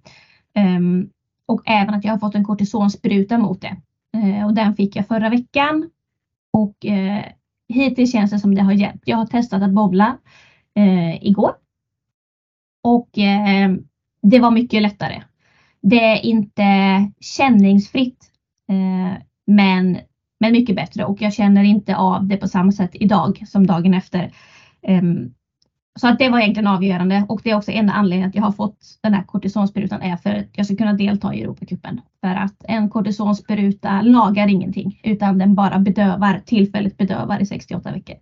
Um, 0.55 1.11
och 1.47 1.63
även 1.67 1.95
att 1.95 2.05
jag 2.05 2.13
har 2.13 2.19
fått 2.19 2.35
en 2.35 2.45
kortisonspruta 2.45 3.39
mot 3.39 3.61
det. 3.61 3.77
Uh, 4.17 4.47
och 4.47 4.55
den 4.55 4.77
fick 4.77 4.97
jag 4.97 5.09
förra 5.09 5.29
veckan. 5.29 5.91
Och 6.53 6.77
uh, 6.85 7.23
hittills 7.69 8.13
känns 8.13 8.31
det 8.31 8.39
som 8.39 8.55
det 8.55 8.63
har 8.63 8.73
hjälpt. 8.73 9.03
Jag 9.05 9.17
har 9.17 9.27
testat 9.27 9.63
att 9.63 9.75
bowla 9.75 10.17
uh, 10.79 10.85
eh, 10.85 11.25
igår. 11.27 11.53
Och 12.83 13.09
ehm, 13.19 13.85
det 14.23 14.39
var 14.39 14.51
mycket 14.51 14.83
lättare. 14.83 15.23
Det 15.83 16.05
är 16.05 16.25
inte 16.27 16.65
känningsfritt 17.21 18.31
men, 19.47 19.99
men 20.41 20.53
mycket 20.53 20.77
bättre 20.77 21.05
och 21.05 21.23
jag 21.23 21.33
känner 21.33 21.65
inte 21.65 21.97
av 21.97 22.27
det 22.27 22.37
på 22.37 22.49
samma 22.49 22.73
sätt 22.73 22.91
idag 22.93 23.45
som 23.47 23.67
dagen 23.67 23.95
efter. 23.95 24.33
Um, 24.89 25.35
så 25.99 26.09
att 26.09 26.19
det 26.19 26.29
var 26.29 26.39
egentligen 26.39 26.67
avgörande 26.67 27.27
och 27.29 27.41
det 27.45 27.51
är 27.51 27.57
också 27.57 27.71
en 27.71 27.91
anledning 27.91 28.29
att 28.29 28.35
jag 28.35 28.43
har 28.43 28.53
fått 28.53 28.79
den 29.03 29.15
här 29.15 29.23
kortisonsprutan 29.23 30.03
är 30.03 30.17
för 30.17 30.31
att 30.31 30.47
jag 30.53 30.67
ska 30.67 30.77
kunna 30.77 30.93
delta 30.93 31.35
i 31.35 31.43
Europacupen. 31.43 32.01
För 32.21 32.35
att 32.35 32.65
en 32.65 32.91
kortisonspruta 32.91 34.03
lagar 34.03 34.49
ingenting 34.49 35.01
utan 35.05 35.39
den 35.39 35.55
bara 35.55 35.79
bedövar, 35.79 36.41
tillfälligt 36.47 36.97
bedövar 36.97 37.43
i 37.43 37.47
68 37.47 37.93
veckor. 37.93 38.17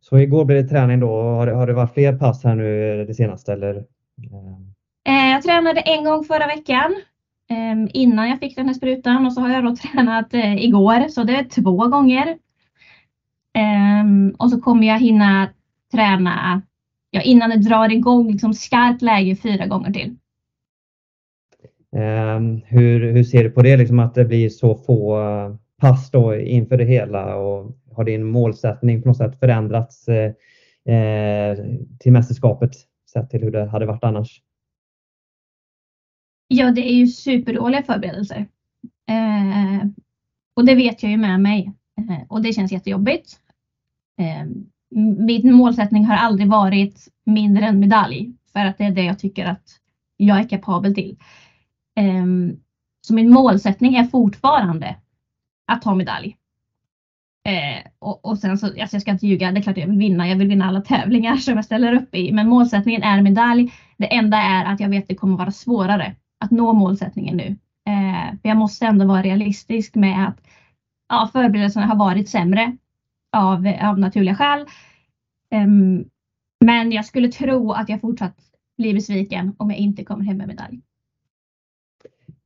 Så 0.00 0.18
igår 0.18 0.44
blev 0.44 0.62
det 0.62 0.68
träning 0.68 1.00
då. 1.00 1.22
Har 1.22 1.46
det, 1.46 1.54
har 1.54 1.66
det 1.66 1.72
varit 1.72 1.94
fler 1.94 2.18
pass 2.18 2.44
här 2.44 2.54
nu 2.54 3.04
det 3.04 3.14
senaste 3.14 3.52
eller? 3.52 3.74
Eh, 5.08 5.30
jag 5.32 5.42
tränade 5.42 5.80
en 5.80 6.04
gång 6.04 6.24
förra 6.24 6.46
veckan 6.46 6.94
Ehm, 7.48 7.88
innan 7.94 8.28
jag 8.28 8.38
fick 8.38 8.56
den 8.56 8.66
här 8.66 8.74
sprutan 8.74 9.26
och 9.26 9.32
så 9.32 9.40
har 9.40 9.48
jag 9.48 9.64
då 9.64 9.76
tränat 9.92 10.34
eh, 10.34 10.64
igår 10.64 11.08
så 11.08 11.24
det 11.24 11.36
är 11.36 11.44
två 11.44 11.88
gånger. 11.88 12.38
Ehm, 13.54 14.34
och 14.38 14.50
så 14.50 14.60
kommer 14.60 14.86
jag 14.86 15.00
hinna 15.00 15.48
träna 15.92 16.62
ja, 17.10 17.20
innan 17.20 17.50
det 17.50 17.56
drar 17.56 17.92
igång 17.92 18.32
liksom 18.32 18.54
skarpt 18.54 19.02
läge 19.02 19.36
fyra 19.36 19.66
gånger 19.66 19.92
till. 19.92 20.16
Ehm, 21.96 22.60
hur, 22.66 23.12
hur 23.12 23.24
ser 23.24 23.44
du 23.44 23.50
på 23.50 23.62
det, 23.62 23.76
liksom 23.76 23.98
att 23.98 24.14
det 24.14 24.24
blir 24.24 24.48
så 24.48 24.74
få 24.74 25.20
eh, 25.20 25.54
pass 25.80 26.10
då 26.10 26.36
inför 26.36 26.76
det 26.76 26.84
hela 26.84 27.36
och 27.36 27.76
har 27.92 28.04
din 28.04 28.24
målsättning 28.24 29.02
på 29.02 29.08
något 29.08 29.16
sätt 29.16 29.40
förändrats 29.40 30.08
eh, 30.08 30.32
till 32.00 32.12
mästerskapet 32.12 32.70
sett 33.12 33.30
till 33.30 33.40
hur 33.40 33.50
det 33.50 33.66
hade 33.66 33.86
varit 33.86 34.04
annars? 34.04 34.42
Ja, 36.48 36.70
det 36.70 36.90
är 36.90 36.94
ju 36.94 37.06
superdåliga 37.06 37.82
förberedelser. 37.82 38.46
Eh, 39.08 39.88
och 40.54 40.64
det 40.64 40.74
vet 40.74 41.02
jag 41.02 41.12
ju 41.12 41.18
med 41.18 41.40
mig. 41.40 41.72
Eh, 41.98 42.26
och 42.28 42.42
det 42.42 42.52
känns 42.52 42.72
jättejobbigt. 42.72 43.40
Eh, 44.18 44.46
min 45.26 45.52
målsättning 45.52 46.04
har 46.04 46.16
aldrig 46.16 46.48
varit 46.48 47.08
mindre 47.24 47.66
än 47.66 47.80
medalj. 47.80 48.32
För 48.52 48.60
att 48.60 48.78
det 48.78 48.84
är 48.84 48.90
det 48.90 49.04
jag 49.04 49.18
tycker 49.18 49.44
att 49.46 49.80
jag 50.16 50.38
är 50.38 50.48
kapabel 50.48 50.94
till. 50.94 51.16
Eh, 51.96 52.26
så 53.00 53.14
min 53.14 53.30
målsättning 53.30 53.94
är 53.94 54.04
fortfarande 54.04 54.96
att 55.66 55.82
ta 55.82 55.94
medalj. 55.94 56.36
Eh, 57.44 57.90
och, 57.98 58.24
och, 58.24 58.38
sen 58.38 58.58
så, 58.58 58.66
alltså 58.66 58.96
jag 58.96 59.02
ska 59.02 59.10
inte 59.10 59.26
ljuga, 59.26 59.52
det 59.52 59.60
är 59.60 59.62
klart 59.62 59.76
jag 59.76 59.86
vill 59.86 59.98
vinna. 59.98 60.28
Jag 60.28 60.36
vill 60.36 60.48
vinna 60.48 60.64
alla 60.68 60.80
tävlingar 60.80 61.36
som 61.36 61.56
jag 61.56 61.64
ställer 61.64 61.92
upp 61.92 62.14
i. 62.14 62.32
Men 62.32 62.48
målsättningen 62.48 63.02
är 63.02 63.22
medalj. 63.22 63.72
Det 63.96 64.14
enda 64.14 64.36
är 64.36 64.64
att 64.64 64.80
jag 64.80 64.88
vet 64.88 65.02
att 65.02 65.08
det 65.08 65.14
kommer 65.14 65.36
vara 65.36 65.50
svårare 65.50 66.16
att 66.44 66.50
nå 66.50 66.72
målsättningen 66.72 67.36
nu. 67.36 67.56
Eh, 67.86 68.34
jag 68.42 68.56
måste 68.56 68.86
ändå 68.86 69.06
vara 69.06 69.22
realistisk 69.22 69.94
med 69.94 70.28
att 70.28 70.40
ja, 71.08 71.30
förberedelserna 71.32 71.86
har 71.86 71.96
varit 71.96 72.28
sämre 72.28 72.76
av, 73.32 73.72
av 73.82 73.98
naturliga 73.98 74.34
skäl. 74.34 74.66
Um, 75.54 76.04
men 76.64 76.92
jag 76.92 77.04
skulle 77.04 77.28
tro 77.28 77.72
att 77.72 77.88
jag 77.88 78.00
fortsatt 78.00 78.36
blir 78.78 78.94
besviken 78.94 79.54
om 79.56 79.70
jag 79.70 79.78
inte 79.78 80.04
kommer 80.04 80.24
hem 80.24 80.36
med 80.36 80.48
medalj. 80.48 80.80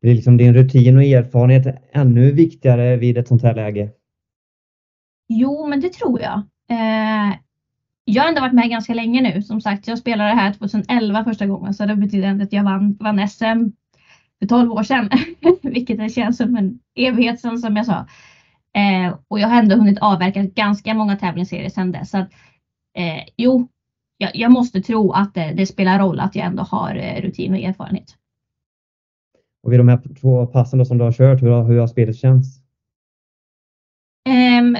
Blir 0.00 0.14
liksom 0.14 0.36
din 0.36 0.54
rutin 0.54 0.96
och 0.96 1.04
erfarenhet 1.04 1.76
ännu 1.92 2.32
viktigare 2.32 2.96
vid 2.96 3.18
ett 3.18 3.28
sånt 3.28 3.42
här 3.42 3.54
läge? 3.54 3.90
Jo, 5.28 5.66
men 5.66 5.80
det 5.80 5.92
tror 5.92 6.20
jag. 6.20 6.38
Eh, 6.68 7.36
jag 8.04 8.22
har 8.22 8.28
ändå 8.28 8.40
varit 8.40 8.52
med 8.52 8.70
ganska 8.70 8.94
länge 8.94 9.20
nu. 9.20 9.42
Som 9.42 9.60
sagt, 9.60 9.88
jag 9.88 9.98
spelade 9.98 10.30
här 10.30 10.52
2011 10.52 11.24
första 11.24 11.46
gången 11.46 11.74
så 11.74 11.86
det 11.86 11.96
betyder 11.96 12.42
att 12.42 12.52
jag 12.52 12.64
vann, 12.64 12.96
vann 13.00 13.28
SM 13.28 13.70
för 14.40 14.46
12 14.46 14.72
år 14.72 14.82
sedan, 14.82 15.08
vilket 15.62 15.98
det 15.98 16.08
känns 16.08 16.36
som 16.36 16.56
en 16.56 16.78
evighet 16.94 17.40
sedan 17.40 17.58
som 17.58 17.76
jag 17.76 17.86
sa. 17.86 18.06
Eh, 18.74 19.14
och 19.28 19.40
jag 19.40 19.48
har 19.48 19.58
ändå 19.58 19.76
hunnit 19.76 19.98
avverka 19.98 20.42
ganska 20.42 20.94
många 20.94 21.16
tävlingsserier 21.16 21.68
sedan 21.68 21.92
dess. 21.92 22.10
Så 22.10 22.18
att, 22.18 22.32
eh, 22.94 23.22
jo, 23.36 23.68
jag, 24.16 24.30
jag, 24.34 24.52
måste 24.52 24.80
tro 24.80 25.12
att 25.12 25.34
det, 25.34 25.52
det, 25.56 25.66
spelar 25.66 25.98
roll 25.98 26.20
att 26.20 26.34
jag 26.34 26.46
ändå 26.46 26.62
har 26.62 26.94
eh, 26.94 27.22
rutin 27.22 27.52
och 27.52 27.58
erfarenhet. 27.58 28.16
Och 29.62 29.72
vid 29.72 29.80
de 29.80 29.88
här 29.88 30.00
två 30.20 30.46
passen 30.46 30.86
som 30.86 30.98
du 30.98 31.04
har 31.04 31.12
kört, 31.12 31.42
hur 31.42 31.50
har, 31.50 31.64
hur 31.64 31.78
har 31.78 31.86
spelet 31.86 32.16
känts? 32.16 32.60
Um, 34.28 34.76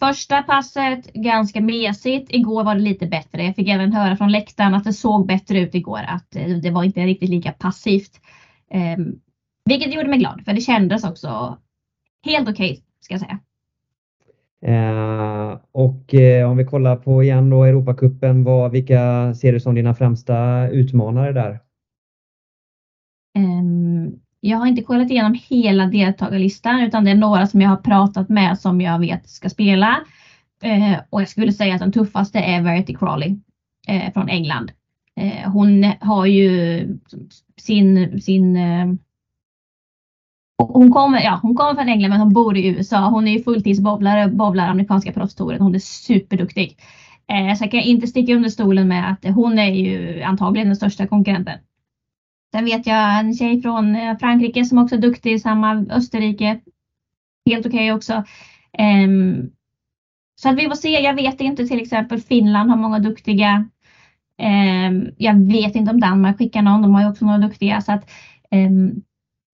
första 0.00 0.42
passet 0.42 1.12
ganska 1.12 1.60
mesigt. 1.60 2.34
Igår 2.34 2.64
var 2.64 2.74
det 2.74 2.80
lite 2.80 3.06
bättre. 3.06 3.44
Jag 3.44 3.56
fick 3.56 3.68
även 3.68 3.92
höra 3.92 4.16
från 4.16 4.32
läktaren 4.32 4.74
att 4.74 4.84
det 4.84 4.92
såg 4.92 5.26
bättre 5.26 5.60
ut 5.60 5.74
igår. 5.74 6.00
Att 6.08 6.36
eh, 6.36 6.48
det 6.48 6.70
var 6.70 6.84
inte 6.84 7.00
riktigt 7.00 7.30
lika 7.30 7.52
passivt. 7.52 8.20
Um, 8.74 9.20
vilket 9.64 9.94
gjorde 9.94 10.08
mig 10.08 10.18
glad 10.18 10.42
för 10.44 10.52
det 10.52 10.60
kändes 10.60 11.04
också 11.04 11.58
helt 12.24 12.48
okej 12.48 12.70
okay, 12.70 12.82
ska 13.00 13.14
jag 13.14 13.20
säga. 13.20 13.38
Eh, 14.64 15.58
och 15.72 16.14
eh, 16.14 16.50
om 16.50 16.56
vi 16.56 16.64
kollar 16.64 16.96
på 16.96 17.22
igen 17.22 17.50
då 17.50 17.64
Europacupen, 17.64 18.44
vad, 18.44 18.70
vilka 18.70 19.34
ser 19.34 19.52
du 19.52 19.60
som 19.60 19.74
dina 19.74 19.94
främsta 19.94 20.68
utmanare 20.68 21.32
där? 21.32 21.60
Um, 23.38 24.20
jag 24.40 24.58
har 24.58 24.66
inte 24.66 24.82
kollat 24.82 25.10
igenom 25.10 25.38
hela 25.48 25.86
deltagarlistan 25.86 26.80
utan 26.80 27.04
det 27.04 27.10
är 27.10 27.14
några 27.14 27.46
som 27.46 27.60
jag 27.60 27.68
har 27.68 27.76
pratat 27.76 28.28
med 28.28 28.58
som 28.58 28.80
jag 28.80 28.98
vet 28.98 29.28
ska 29.28 29.48
spela. 29.48 30.00
Eh, 30.62 30.98
och 31.10 31.20
jag 31.20 31.28
skulle 31.28 31.52
säga 31.52 31.74
att 31.74 31.80
den 31.80 31.92
tuffaste 31.92 32.38
är 32.38 32.62
Verity 32.62 32.94
Crawley 32.94 33.36
eh, 33.88 34.12
från 34.12 34.28
England. 34.28 34.72
Eh, 35.20 35.50
hon 35.50 35.84
har 36.00 36.26
ju 36.26 36.98
sin, 37.56 38.20
sin 38.20 38.56
eh, 38.56 38.86
hon 40.58 40.92
kommer, 40.92 41.20
ja, 41.20 41.38
hon 41.42 41.54
kommer 41.54 41.74
från 41.74 41.88
England 41.88 42.10
men 42.10 42.20
hon 42.20 42.32
bor 42.32 42.56
i 42.56 42.66
USA. 42.66 43.08
Hon 43.08 43.28
är 43.28 43.32
ju 43.32 43.42
fulltidsbowlare, 43.42 44.28
bowlar 44.28 44.68
amerikanska 44.68 45.12
proffstouren. 45.12 45.60
Hon 45.60 45.74
är 45.74 45.78
superduktig. 45.78 46.78
Eh, 47.28 47.54
så 47.54 47.64
jag 47.64 47.70
kan 47.70 47.80
inte 47.80 48.06
sticka 48.06 48.34
under 48.34 48.48
stolen 48.48 48.88
med 48.88 49.10
att 49.10 49.34
hon 49.34 49.58
är 49.58 49.70
ju 49.70 50.22
antagligen 50.22 50.68
den 50.68 50.76
största 50.76 51.06
konkurrenten. 51.06 51.58
Sen 52.52 52.64
vet 52.64 52.86
jag 52.86 53.18
en 53.18 53.34
tjej 53.34 53.62
från 53.62 53.96
eh, 53.96 54.18
Frankrike 54.18 54.64
som 54.64 54.78
också 54.78 54.94
är 54.94 55.00
duktig, 55.00 55.40
samma 55.40 55.86
Österrike. 55.90 56.60
Helt 57.50 57.66
okej 57.66 57.92
okay 57.92 57.92
också. 57.92 58.24
Um, 58.78 59.50
så 60.40 60.48
att 60.48 60.56
vi 60.56 60.68
får 60.68 60.74
se. 60.74 60.88
Jag 60.88 61.14
vet 61.14 61.40
inte 61.40 61.66
till 61.66 61.80
exempel 61.80 62.20
Finland 62.20 62.70
har 62.70 62.76
många 62.76 62.98
duktiga. 62.98 63.68
Um, 64.42 65.10
jag 65.18 65.34
vet 65.34 65.74
inte 65.74 65.90
om 65.90 66.00
Danmark 66.00 66.38
skickar 66.38 66.62
någon. 66.62 66.82
De 66.82 66.94
har 66.94 67.02
ju 67.02 67.08
också 67.08 67.24
några 67.24 67.38
duktiga. 67.38 67.80
Så 67.80 67.92
att, 67.92 68.10
um, 68.50 69.02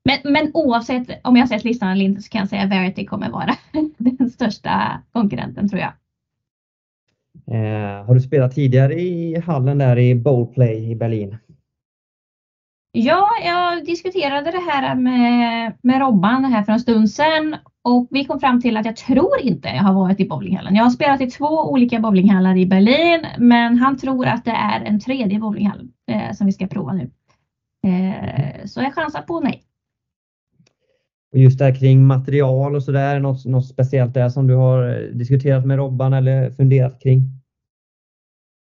men, 0.04 0.32
men 0.32 0.50
oavsett 0.54 1.20
om 1.24 1.36
jag 1.36 1.48
sett 1.48 1.64
listan 1.64 1.88
eller 1.88 2.04
inte 2.04 2.22
så 2.22 2.30
kan 2.30 2.38
jag 2.38 2.48
säga 2.48 2.62
att 2.62 2.70
Verity 2.70 3.06
kommer 3.06 3.30
vara 3.30 3.54
den 3.98 4.30
största 4.30 5.02
konkurrenten 5.12 5.68
tror 5.68 5.80
jag. 5.80 5.92
Eh, 7.46 8.04
har 8.06 8.14
du 8.14 8.20
spelat 8.20 8.54
tidigare 8.54 8.94
i 8.94 9.40
hallen 9.40 9.78
där 9.78 9.98
i 9.98 10.14
Bowlplay 10.14 10.90
i 10.90 10.96
Berlin? 10.96 11.36
Ja, 12.92 13.28
jag 13.44 13.84
diskuterade 13.84 14.50
det 14.50 14.70
här 14.70 14.94
med, 14.94 15.72
med 15.82 16.00
Robban 16.00 16.44
här 16.44 16.62
för 16.62 16.72
en 16.72 16.80
stund 16.80 17.10
sedan 17.10 17.56
och 17.84 18.08
vi 18.10 18.24
kom 18.24 18.40
fram 18.40 18.60
till 18.60 18.76
att 18.76 18.86
jag 18.86 18.96
tror 18.96 19.40
inte 19.42 19.68
jag 19.68 19.82
har 19.82 19.94
varit 19.94 20.20
i 20.20 20.28
bowlinghallen. 20.28 20.74
Jag 20.74 20.82
har 20.82 20.90
spelat 20.90 21.20
i 21.20 21.26
två 21.26 21.70
olika 21.70 22.00
bowlinghallar 22.00 22.56
i 22.56 22.66
Berlin, 22.66 23.26
men 23.38 23.78
han 23.78 23.96
tror 23.96 24.26
att 24.26 24.44
det 24.44 24.50
är 24.50 24.80
en 24.80 25.00
tredje 25.00 25.38
bowlinghall 25.38 25.88
eh, 26.10 26.32
som 26.32 26.46
vi 26.46 26.52
ska 26.52 26.66
prova 26.66 26.92
nu. 26.92 27.10
Eh, 27.86 28.66
så 28.66 28.80
jag 28.80 28.94
chansar 28.94 29.22
på 29.22 29.40
nej. 29.40 29.62
Och 31.32 31.38
just 31.38 31.58
det 31.58 31.64
här 31.64 31.74
kring 31.74 32.06
material 32.06 32.74
och 32.74 32.82
sådär, 32.82 33.20
något, 33.20 33.44
något 33.44 33.66
speciellt 33.66 34.14
där 34.14 34.28
som 34.28 34.46
du 34.46 34.54
har 34.54 34.88
eh, 34.88 35.08
diskuterat 35.08 35.66
med 35.66 35.76
Robban 35.76 36.12
eller 36.12 36.50
funderat 36.50 37.02
kring? 37.02 37.39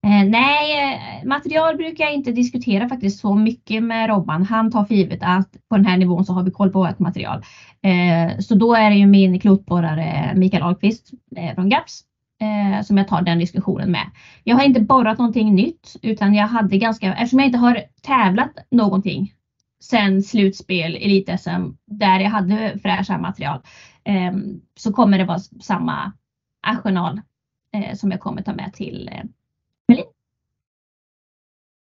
Eh, 0.03 0.29
nej, 0.29 0.93
eh, 0.93 1.27
material 1.27 1.77
brukar 1.77 2.03
jag 2.03 2.13
inte 2.13 2.31
diskutera 2.31 2.89
faktiskt 2.89 3.19
så 3.19 3.35
mycket 3.35 3.83
med 3.83 4.09
Robban. 4.09 4.45
Han 4.45 4.71
tar 4.71 4.85
för 4.85 4.95
givet 4.95 5.19
att 5.21 5.51
på 5.69 5.77
den 5.77 5.85
här 5.85 5.97
nivån 5.97 6.25
så 6.25 6.33
har 6.33 6.43
vi 6.43 6.51
koll 6.51 6.71
på 6.71 6.79
vårt 6.79 6.99
material. 6.99 7.43
Eh, 7.81 8.39
så 8.39 8.55
då 8.55 8.75
är 8.75 8.89
det 8.89 8.95
ju 8.95 9.05
min 9.05 9.39
klotborrare 9.39 10.33
Mikael 10.35 10.63
Ahlqvist 10.63 11.11
eh, 11.37 11.55
från 11.55 11.69
GAPS 11.69 12.03
eh, 12.41 12.83
som 12.83 12.97
jag 12.97 13.07
tar 13.07 13.21
den 13.21 13.39
diskussionen 13.39 13.91
med. 13.91 14.11
Jag 14.43 14.55
har 14.55 14.63
inte 14.63 14.81
borrat 14.81 15.17
någonting 15.17 15.55
nytt 15.55 15.95
utan 16.01 16.33
jag 16.33 16.47
hade 16.47 16.77
ganska, 16.77 17.13
eftersom 17.13 17.39
jag 17.39 17.47
inte 17.47 17.57
har 17.57 17.83
tävlat 18.01 18.57
någonting 18.71 19.33
sen 19.83 20.23
slutspel, 20.23 20.95
elit-SM, 20.95 21.77
där 21.85 22.19
jag 22.19 22.29
hade 22.29 22.79
fräscha 22.81 23.17
material, 23.17 23.61
eh, 24.03 24.33
så 24.75 24.93
kommer 24.93 25.17
det 25.17 25.25
vara 25.25 25.39
samma 25.39 26.11
arsenal 26.61 27.21
eh, 27.73 27.95
som 27.95 28.11
jag 28.11 28.19
kommer 28.19 28.41
ta 28.41 28.53
med 28.53 28.73
till 28.73 29.09
eh, 29.13 29.23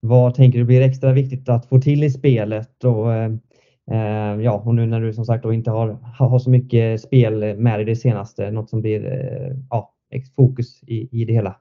vad 0.08 0.34
tänker 0.34 0.60
du 0.60 0.66
blir 0.66 0.82
extra 0.82 1.14
viktigt 1.14 1.50
att 1.50 1.66
få 1.66 1.82
till 1.82 2.04
i 2.04 2.10
spelet? 2.10 2.84
Och, 2.84 3.14
eh, 3.14 4.42
ja, 4.42 4.64
och 4.66 4.76
nu 4.76 4.86
när 4.86 5.02
du 5.02 5.14
som 5.14 5.26
sagt 5.26 5.44
då 5.44 5.54
inte 5.54 5.72
har, 5.72 5.98
har 6.18 6.40
så 6.40 6.50
mycket 6.50 7.02
spel 7.02 7.58
med 7.58 7.80
dig 7.80 7.86
det 7.86 7.96
senaste, 7.96 8.52
något 8.52 8.70
som 8.70 8.82
blir 8.82 9.06
eh, 9.06 9.58
ja, 9.70 9.94
fokus 10.36 10.84
i, 10.84 11.22
i 11.22 11.26
det 11.26 11.34
hela? 11.34 11.56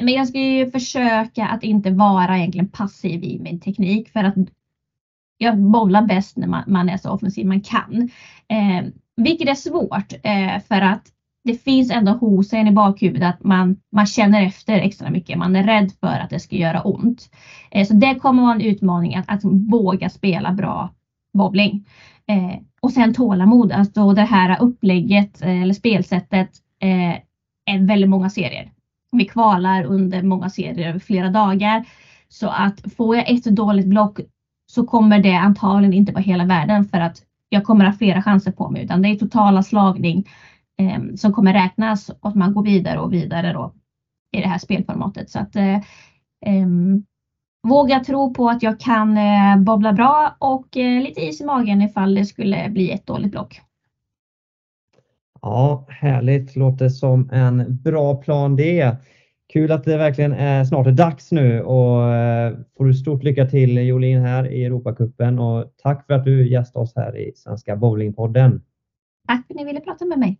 Men 0.00 0.14
jag 0.14 0.28
ska 0.28 0.38
ju 0.38 0.70
försöka 0.70 1.46
att 1.46 1.64
inte 1.64 1.90
vara 1.90 2.38
egentligen 2.38 2.68
passiv 2.68 3.24
i 3.24 3.38
min 3.38 3.60
teknik 3.60 4.08
för 4.08 4.24
att 4.24 4.34
jag 5.38 5.58
bollar 5.58 6.02
bäst 6.02 6.36
när 6.36 6.48
man, 6.48 6.64
man 6.66 6.88
är 6.88 6.96
så 6.96 7.10
offensiv 7.10 7.46
man 7.46 7.60
kan. 7.60 8.10
Eh, 8.48 8.86
vilket 9.16 9.48
är 9.48 9.54
svårt 9.54 10.12
eh, 10.12 10.62
för 10.68 10.80
att 10.80 11.12
det 11.48 11.64
finns 11.64 11.90
ändå 11.90 12.12
hos 12.12 12.52
en 12.52 12.68
i 12.68 12.72
bakhuvudet 12.72 13.28
att 13.28 13.44
man, 13.44 13.76
man 13.92 14.06
känner 14.06 14.42
efter 14.42 14.72
extra 14.74 15.10
mycket. 15.10 15.38
Man 15.38 15.56
är 15.56 15.64
rädd 15.64 15.92
för 16.00 16.18
att 16.18 16.30
det 16.30 16.40
ska 16.40 16.56
göra 16.56 16.82
ont. 16.82 17.30
Eh, 17.70 17.86
så 17.86 17.94
det 17.94 18.14
kommer 18.14 18.42
vara 18.42 18.54
en 18.54 18.60
utmaning 18.60 19.14
att, 19.14 19.24
att 19.28 19.44
våga 19.44 20.08
spela 20.08 20.52
bra 20.52 20.90
bowling. 21.32 21.86
Eh, 22.26 22.58
och 22.80 22.92
sen 22.92 23.14
tålamod, 23.14 23.72
alltså 23.72 24.12
det 24.12 24.22
här 24.22 24.62
upplägget 24.62 25.42
eh, 25.42 25.62
eller 25.62 25.74
spelsättet 25.74 26.50
eh, 26.80 27.16
är 27.64 27.86
väldigt 27.86 28.10
många 28.10 28.30
serier. 28.30 28.70
Vi 29.12 29.24
kvalar 29.24 29.84
under 29.84 30.22
många 30.22 30.50
serier 30.50 30.88
över 30.88 30.98
flera 30.98 31.30
dagar. 31.30 31.84
Så 32.28 32.48
att 32.48 32.92
får 32.96 33.16
jag 33.16 33.30
ett 33.30 33.44
dåligt 33.44 33.86
block 33.86 34.20
så 34.66 34.86
kommer 34.86 35.18
det 35.18 35.34
antagligen 35.34 35.94
inte 35.94 36.12
vara 36.12 36.22
hela 36.22 36.44
världen 36.44 36.84
för 36.84 37.00
att 37.00 37.22
jag 37.48 37.64
kommer 37.64 37.84
ha 37.84 37.92
flera 37.92 38.22
chanser 38.22 38.52
på 38.52 38.70
mig 38.70 38.84
utan 38.84 39.02
det 39.02 39.08
är 39.08 39.14
totala 39.14 39.62
slagning 39.62 40.28
eh, 40.78 41.14
som 41.16 41.32
kommer 41.32 41.52
räknas 41.52 42.08
och 42.08 42.28
att 42.28 42.34
man 42.34 42.54
går 42.54 42.64
vidare 42.64 43.00
och 43.00 43.12
vidare 43.12 43.52
då 43.52 43.74
i 44.36 44.40
det 44.40 44.48
här 44.48 44.58
spelformatet. 44.58 45.30
Så 45.30 45.38
att 45.38 45.56
eh, 45.56 45.76
eh, 46.46 46.66
våga 47.68 48.00
tro 48.00 48.34
på 48.34 48.48
att 48.48 48.62
jag 48.62 48.80
kan 48.80 49.16
eh, 49.16 49.58
bobbla 49.58 49.92
bra 49.92 50.36
och 50.38 50.76
eh, 50.76 51.02
lite 51.02 51.20
is 51.20 51.40
i 51.40 51.44
magen 51.44 51.82
ifall 51.82 52.14
det 52.14 52.24
skulle 52.24 52.68
bli 52.70 52.90
ett 52.90 53.06
dåligt 53.06 53.30
block. 53.30 53.60
Ja, 55.42 55.86
härligt. 55.88 56.56
Låter 56.56 56.88
som 56.88 57.30
en 57.32 57.76
bra 57.82 58.14
plan 58.14 58.56
det. 58.56 58.96
Kul 59.52 59.72
att 59.72 59.84
det 59.84 59.96
verkligen 59.96 60.32
är 60.32 60.64
snart 60.64 60.86
är 60.86 60.92
dags 60.92 61.32
nu 61.32 61.62
och 61.62 62.14
eh, 62.14 62.56
får 62.76 62.84
du 62.84 62.94
stort 62.94 63.22
lycka 63.22 63.46
till 63.46 63.86
Jolin 63.86 64.20
här 64.20 64.52
i 64.52 64.64
Europacupen 64.64 65.38
och 65.38 65.72
tack 65.76 66.06
för 66.06 66.14
att 66.14 66.24
du 66.24 66.50
gästade 66.50 66.82
oss 66.82 66.92
här 66.96 67.16
i 67.16 67.32
Svenska 67.36 67.76
Bowlingpodden. 67.76 68.62
Tack 69.28 69.46
för 69.46 69.54
att 69.54 69.60
ni 69.60 69.64
ville 69.64 69.80
prata 69.80 70.04
med 70.04 70.18
mig. 70.18 70.38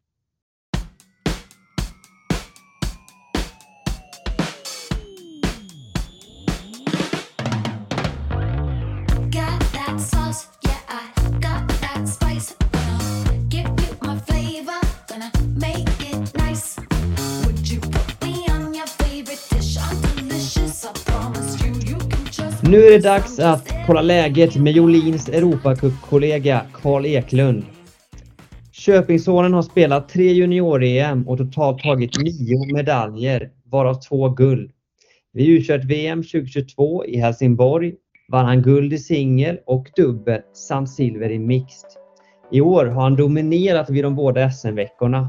Nu 22.70 22.86
är 22.86 22.90
det 22.90 22.98
dags 22.98 23.38
att 23.38 23.72
kolla 23.86 24.02
läget 24.02 24.56
med 24.56 24.72
Jolins 24.72 25.28
Europacup-kollega 25.28 26.62
Karl 26.72 27.06
Eklund. 27.06 27.64
Köpingssonen 28.72 29.52
har 29.52 29.62
spelat 29.62 30.08
tre 30.08 30.32
junior-EM 30.32 31.28
och 31.28 31.38
totalt 31.38 31.82
tagit 31.82 32.18
nio 32.18 32.74
medaljer, 32.74 33.50
varav 33.64 33.94
två 33.94 34.28
guld. 34.28 34.70
Vid 35.32 35.48
u 35.48 35.78
vm 35.78 36.22
2022 36.22 37.04
i 37.04 37.18
Helsingborg 37.18 37.94
vann 38.32 38.46
han 38.46 38.62
guld 38.62 38.92
i 38.92 38.98
singel 38.98 39.58
och 39.66 39.86
dubbel 39.96 40.40
samt 40.52 40.90
silver 40.90 41.30
i 41.30 41.38
mixed. 41.38 41.90
I 42.52 42.60
år 42.60 42.86
har 42.86 43.02
han 43.02 43.16
dominerat 43.16 43.90
vid 43.90 44.04
de 44.04 44.14
båda 44.16 44.50
SM-veckorna. 44.50 45.28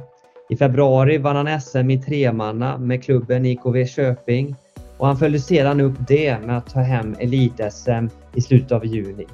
I 0.49 0.57
februari 0.57 1.17
vann 1.17 1.47
han 1.47 1.61
SM 1.61 1.89
i 1.89 2.01
tremanna 2.01 2.77
med 2.77 3.03
klubben 3.03 3.45
IKV 3.45 3.85
Köping 3.85 4.55
och 4.99 5.07
han 5.07 5.17
följde 5.17 5.39
sedan 5.39 5.81
upp 5.81 5.95
det 6.07 6.39
med 6.39 6.57
att 6.57 6.69
ta 6.73 6.79
hem 6.79 7.15
elit-SM 7.19 8.09
i 8.35 8.41
slutet 8.41 8.71
av 8.71 8.85
juni. 8.85 9.25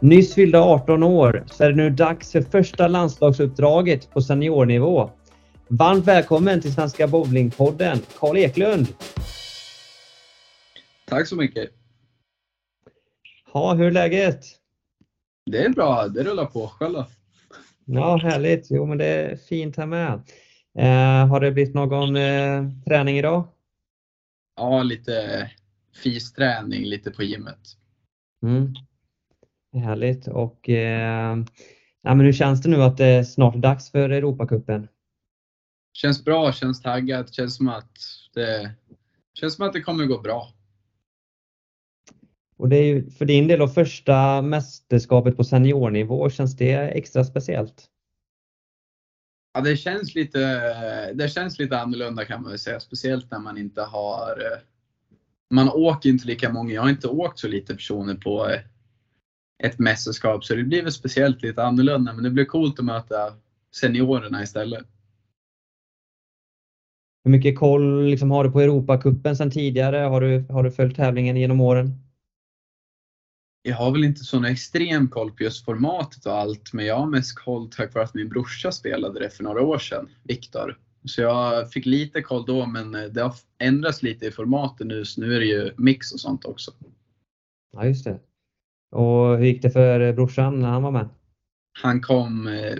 Nyss 0.00 0.34
fyllda 0.34 0.60
18 0.60 1.02
år 1.02 1.44
så 1.46 1.64
är 1.64 1.68
det 1.68 1.76
nu 1.76 1.90
dags 1.90 2.32
för 2.32 2.42
första 2.42 2.88
landslagsuppdraget 2.88 4.10
på 4.10 4.22
seniornivå. 4.22 5.10
Varmt 5.68 6.04
välkommen 6.04 6.60
till 6.60 6.72
Svenska 6.72 7.06
Bowlingpodden, 7.06 7.98
Karl 8.18 8.36
Eklund! 8.36 8.86
Tack 11.08 11.28
så 11.28 11.36
mycket! 11.36 11.70
Ja, 13.52 13.74
hur 13.74 13.86
är 13.86 13.90
läget? 13.90 14.40
Det 15.50 15.64
är 15.64 15.68
bra, 15.68 16.08
det 16.08 16.22
rullar 16.22 16.44
på. 16.44 16.68
Själv 16.68 16.94
då? 16.94 17.06
Ja, 17.84 18.16
härligt. 18.16 18.66
Jo, 18.70 18.86
men 18.86 18.98
det 18.98 19.06
är 19.06 19.36
fint 19.36 19.76
här 19.76 19.86
med. 19.86 20.12
Eh, 20.78 21.28
har 21.28 21.40
det 21.40 21.52
blivit 21.52 21.74
någon 21.74 22.16
eh, 22.16 22.64
träning 22.86 23.18
idag? 23.18 23.44
Ja, 24.56 24.82
lite 24.82 25.50
fysträning 26.02 26.84
lite 26.84 27.10
på 27.10 27.22
gymmet. 27.22 27.60
Mm. 28.42 28.74
Härligt 29.84 30.28
och 30.28 30.68
eh, 30.68 31.36
ja, 32.02 32.14
men 32.14 32.20
hur 32.20 32.32
känns 32.32 32.62
det 32.62 32.68
nu 32.68 32.82
att 32.82 32.96
det 32.96 33.06
är 33.06 33.22
snart 33.22 33.54
dags 33.54 33.90
för 33.90 34.10
Europacupen? 34.10 34.88
Känns 35.92 36.24
bra, 36.24 36.52
känns 36.52 36.82
taggad, 36.82 37.34
känns 37.34 37.56
som 37.56 37.68
att 37.68 37.92
det, 38.34 38.74
känns 39.34 39.54
som 39.54 39.66
att 39.66 39.72
det 39.72 39.80
kommer 39.80 40.06
gå 40.06 40.20
bra. 40.20 40.52
Och 42.56 42.68
det 42.68 42.76
är 42.76 42.84
ju 42.84 43.10
för 43.10 43.24
din 43.24 43.48
del 43.48 43.58
då 43.58 43.68
första 43.68 44.42
mästerskapet 44.42 45.36
på 45.36 45.44
seniornivå, 45.44 46.30
känns 46.30 46.56
det 46.56 46.74
extra 46.74 47.24
speciellt? 47.24 47.90
Ja, 49.56 49.62
det 49.62 49.76
känns 49.76 50.14
lite, 50.14 51.12
det 51.12 51.28
känns 51.28 51.58
lite 51.58 51.78
annorlunda 51.78 52.24
kan 52.24 52.42
man 52.42 52.50
väl 52.50 52.58
säga. 52.58 52.80
Speciellt 52.80 53.30
när 53.30 53.38
man 53.38 53.58
inte 53.58 53.82
har, 53.82 54.42
man 55.50 55.68
åker 55.68 56.08
inte 56.08 56.26
lika 56.26 56.52
många. 56.52 56.72
Jag 56.72 56.82
har 56.82 56.90
inte 56.90 57.08
åkt 57.08 57.38
så 57.38 57.48
lite 57.48 57.74
personer 57.74 58.14
på 58.14 58.48
ett 59.64 59.78
mästerskap 59.78 60.44
så 60.44 60.54
det 60.54 60.64
blir 60.64 60.82
väl 60.82 60.92
speciellt 60.92 61.42
lite 61.42 61.64
annorlunda. 61.64 62.12
Men 62.12 62.24
det 62.24 62.30
blir 62.30 62.44
coolt 62.44 62.78
att 62.78 62.84
möta 62.84 63.16
seniorerna 63.76 64.42
istället. 64.42 64.86
Hur 67.24 67.30
mycket 67.30 67.58
koll 67.58 68.04
liksom 68.04 68.30
har 68.30 68.44
du 68.44 68.50
på 68.50 68.60
Europacupen 68.60 69.36
sedan 69.36 69.50
tidigare? 69.50 69.96
Har 69.96 70.20
du, 70.20 70.46
har 70.48 70.62
du 70.62 70.70
följt 70.70 70.96
tävlingen 70.96 71.36
genom 71.36 71.60
åren? 71.60 72.05
Jag 73.66 73.76
har 73.76 73.90
väl 73.90 74.04
inte 74.04 74.24
sån 74.24 74.44
extrem 74.44 75.08
koll 75.08 75.32
på 75.32 75.42
just 75.42 75.64
formatet 75.64 76.26
och 76.26 76.32
allt, 76.32 76.72
men 76.72 76.86
jag 76.86 76.98
har 76.98 77.06
mest 77.06 77.38
koll 77.38 77.70
tack 77.70 77.94
vare 77.94 78.04
att 78.04 78.14
min 78.14 78.28
brorsa 78.28 78.72
spelade 78.72 79.20
det 79.20 79.30
för 79.30 79.44
några 79.44 79.62
år 79.62 79.78
sedan, 79.78 80.08
Viktor. 80.22 80.78
Så 81.04 81.22
jag 81.22 81.72
fick 81.72 81.86
lite 81.86 82.22
koll 82.22 82.44
då, 82.46 82.66
men 82.66 82.92
det 82.92 83.22
har 83.22 83.34
ändrats 83.58 84.02
lite 84.02 84.26
i 84.26 84.30
formatet 84.30 84.86
nu, 84.86 85.04
så 85.04 85.20
nu 85.20 85.34
är 85.36 85.40
det 85.40 85.46
ju 85.46 85.72
mix 85.76 86.12
och 86.12 86.20
sånt 86.20 86.44
också. 86.44 86.72
Ja, 87.72 87.86
just 87.86 88.04
det. 88.04 88.20
Och 88.90 89.38
hur 89.38 89.44
gick 89.44 89.62
det 89.62 89.70
för 89.70 90.12
brorsan 90.12 90.60
när 90.60 90.68
han 90.68 90.82
var 90.82 90.90
med? 90.90 91.08
Han 91.82 92.00
kom, 92.00 92.46
eh, 92.46 92.76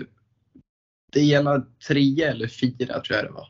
det 1.11 1.21
gäller 1.21 1.63
tre 1.87 2.23
eller 2.23 2.47
fyra 2.47 2.99
tror 2.99 3.17
jag 3.17 3.25
det 3.25 3.31
var. 3.31 3.47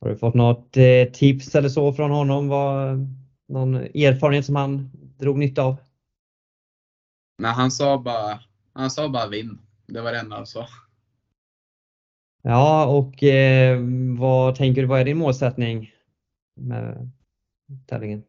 Har 0.00 0.08
du 0.08 0.16
fått 0.16 0.34
något 0.34 0.76
eh, 0.76 1.12
tips 1.12 1.54
eller 1.54 1.68
så 1.68 1.92
från 1.92 2.10
honom? 2.10 2.48
Vad, 2.48 3.06
någon 3.48 3.74
erfarenhet 3.74 4.44
som 4.44 4.56
han 4.56 4.90
drog 5.18 5.38
nytta 5.38 5.62
av? 5.62 5.76
Nej, 7.38 7.52
han 7.52 7.70
sa 7.70 7.98
bara, 7.98 8.40
han 8.72 8.90
sa 8.90 9.08
bara 9.08 9.28
vinn. 9.28 9.58
Det 9.86 10.00
var 10.00 10.12
det 10.12 10.18
enda 10.18 10.36
han 10.36 10.46
sa. 10.46 10.66
Ja, 12.42 12.86
och 12.86 13.22
eh, 13.22 13.78
vad 14.18 14.54
tänker 14.54 14.82
du, 14.82 14.88
vad 14.88 15.00
är 15.00 15.04
din 15.04 15.16
målsättning 15.16 15.94
med 16.60 17.10
tävlingen? 17.86 18.22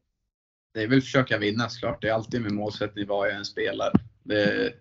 Det 0.74 0.84
är 0.84 0.88
väl 0.88 0.98
att 0.98 1.04
försöka 1.04 1.38
vinna 1.38 1.70
såklart. 1.70 2.02
Det 2.02 2.10
är 2.10 2.14
alltid 2.14 2.42
min 2.42 2.56
målsättning 2.56 3.08
vad 3.08 3.28
jag 3.28 3.36
än 3.36 3.46
spelar. 3.46 3.92
Det 4.24 4.74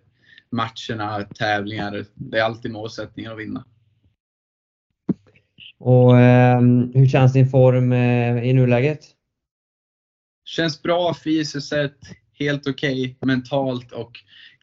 matcherna, 0.49 1.23
tävlingar, 1.23 2.05
det 2.13 2.39
är 2.39 2.43
alltid 2.43 2.71
målsättningen 2.71 3.31
att 3.31 3.37
vinna. 3.37 3.65
Och 5.79 6.19
eh, 6.19 6.61
hur 6.93 7.07
känns 7.07 7.33
din 7.33 7.49
form 7.49 7.91
eh, 7.91 8.43
i 8.43 8.53
nuläget? 8.53 9.16
Känns 10.47 10.81
bra 10.81 11.13
fysiskt 11.23 11.67
sett, 11.67 11.99
helt 12.33 12.67
okej 12.67 13.01
okay, 13.01 13.15
mentalt 13.27 13.91
och 13.91 14.11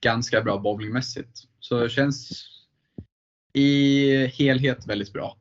ganska 0.00 0.42
bra 0.42 0.58
bowlingmässigt. 0.58 1.42
Så 1.60 1.80
det 1.80 1.88
känns 1.88 2.46
i 3.52 4.26
helhet 4.26 4.86
väldigt 4.86 5.12
bra. 5.12 5.36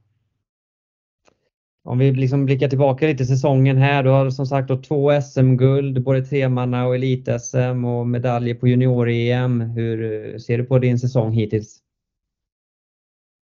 Om 1.84 1.98
vi 1.98 2.12
liksom 2.12 2.46
blickar 2.46 2.70
tillbaka 2.70 3.08
lite 3.08 3.26
säsongen 3.26 3.78
här. 3.78 4.04
Du 4.04 4.10
har 4.10 4.30
som 4.30 4.46
sagt 4.46 4.68
då 4.68 4.82
två 4.82 5.22
SM-guld, 5.22 6.04
både 6.04 6.26
tremanna 6.26 6.86
och 6.86 6.96
elit-SM 6.96 7.86
och 7.86 8.08
medaljer 8.08 8.56
på 8.56 8.68
junior-EM. 8.68 9.62
Hur 9.62 10.40
ser 10.40 10.58
du 10.58 10.64
på 10.64 10.80
din 10.80 11.00
säsong 11.00 11.34
hittills? 11.34 11.80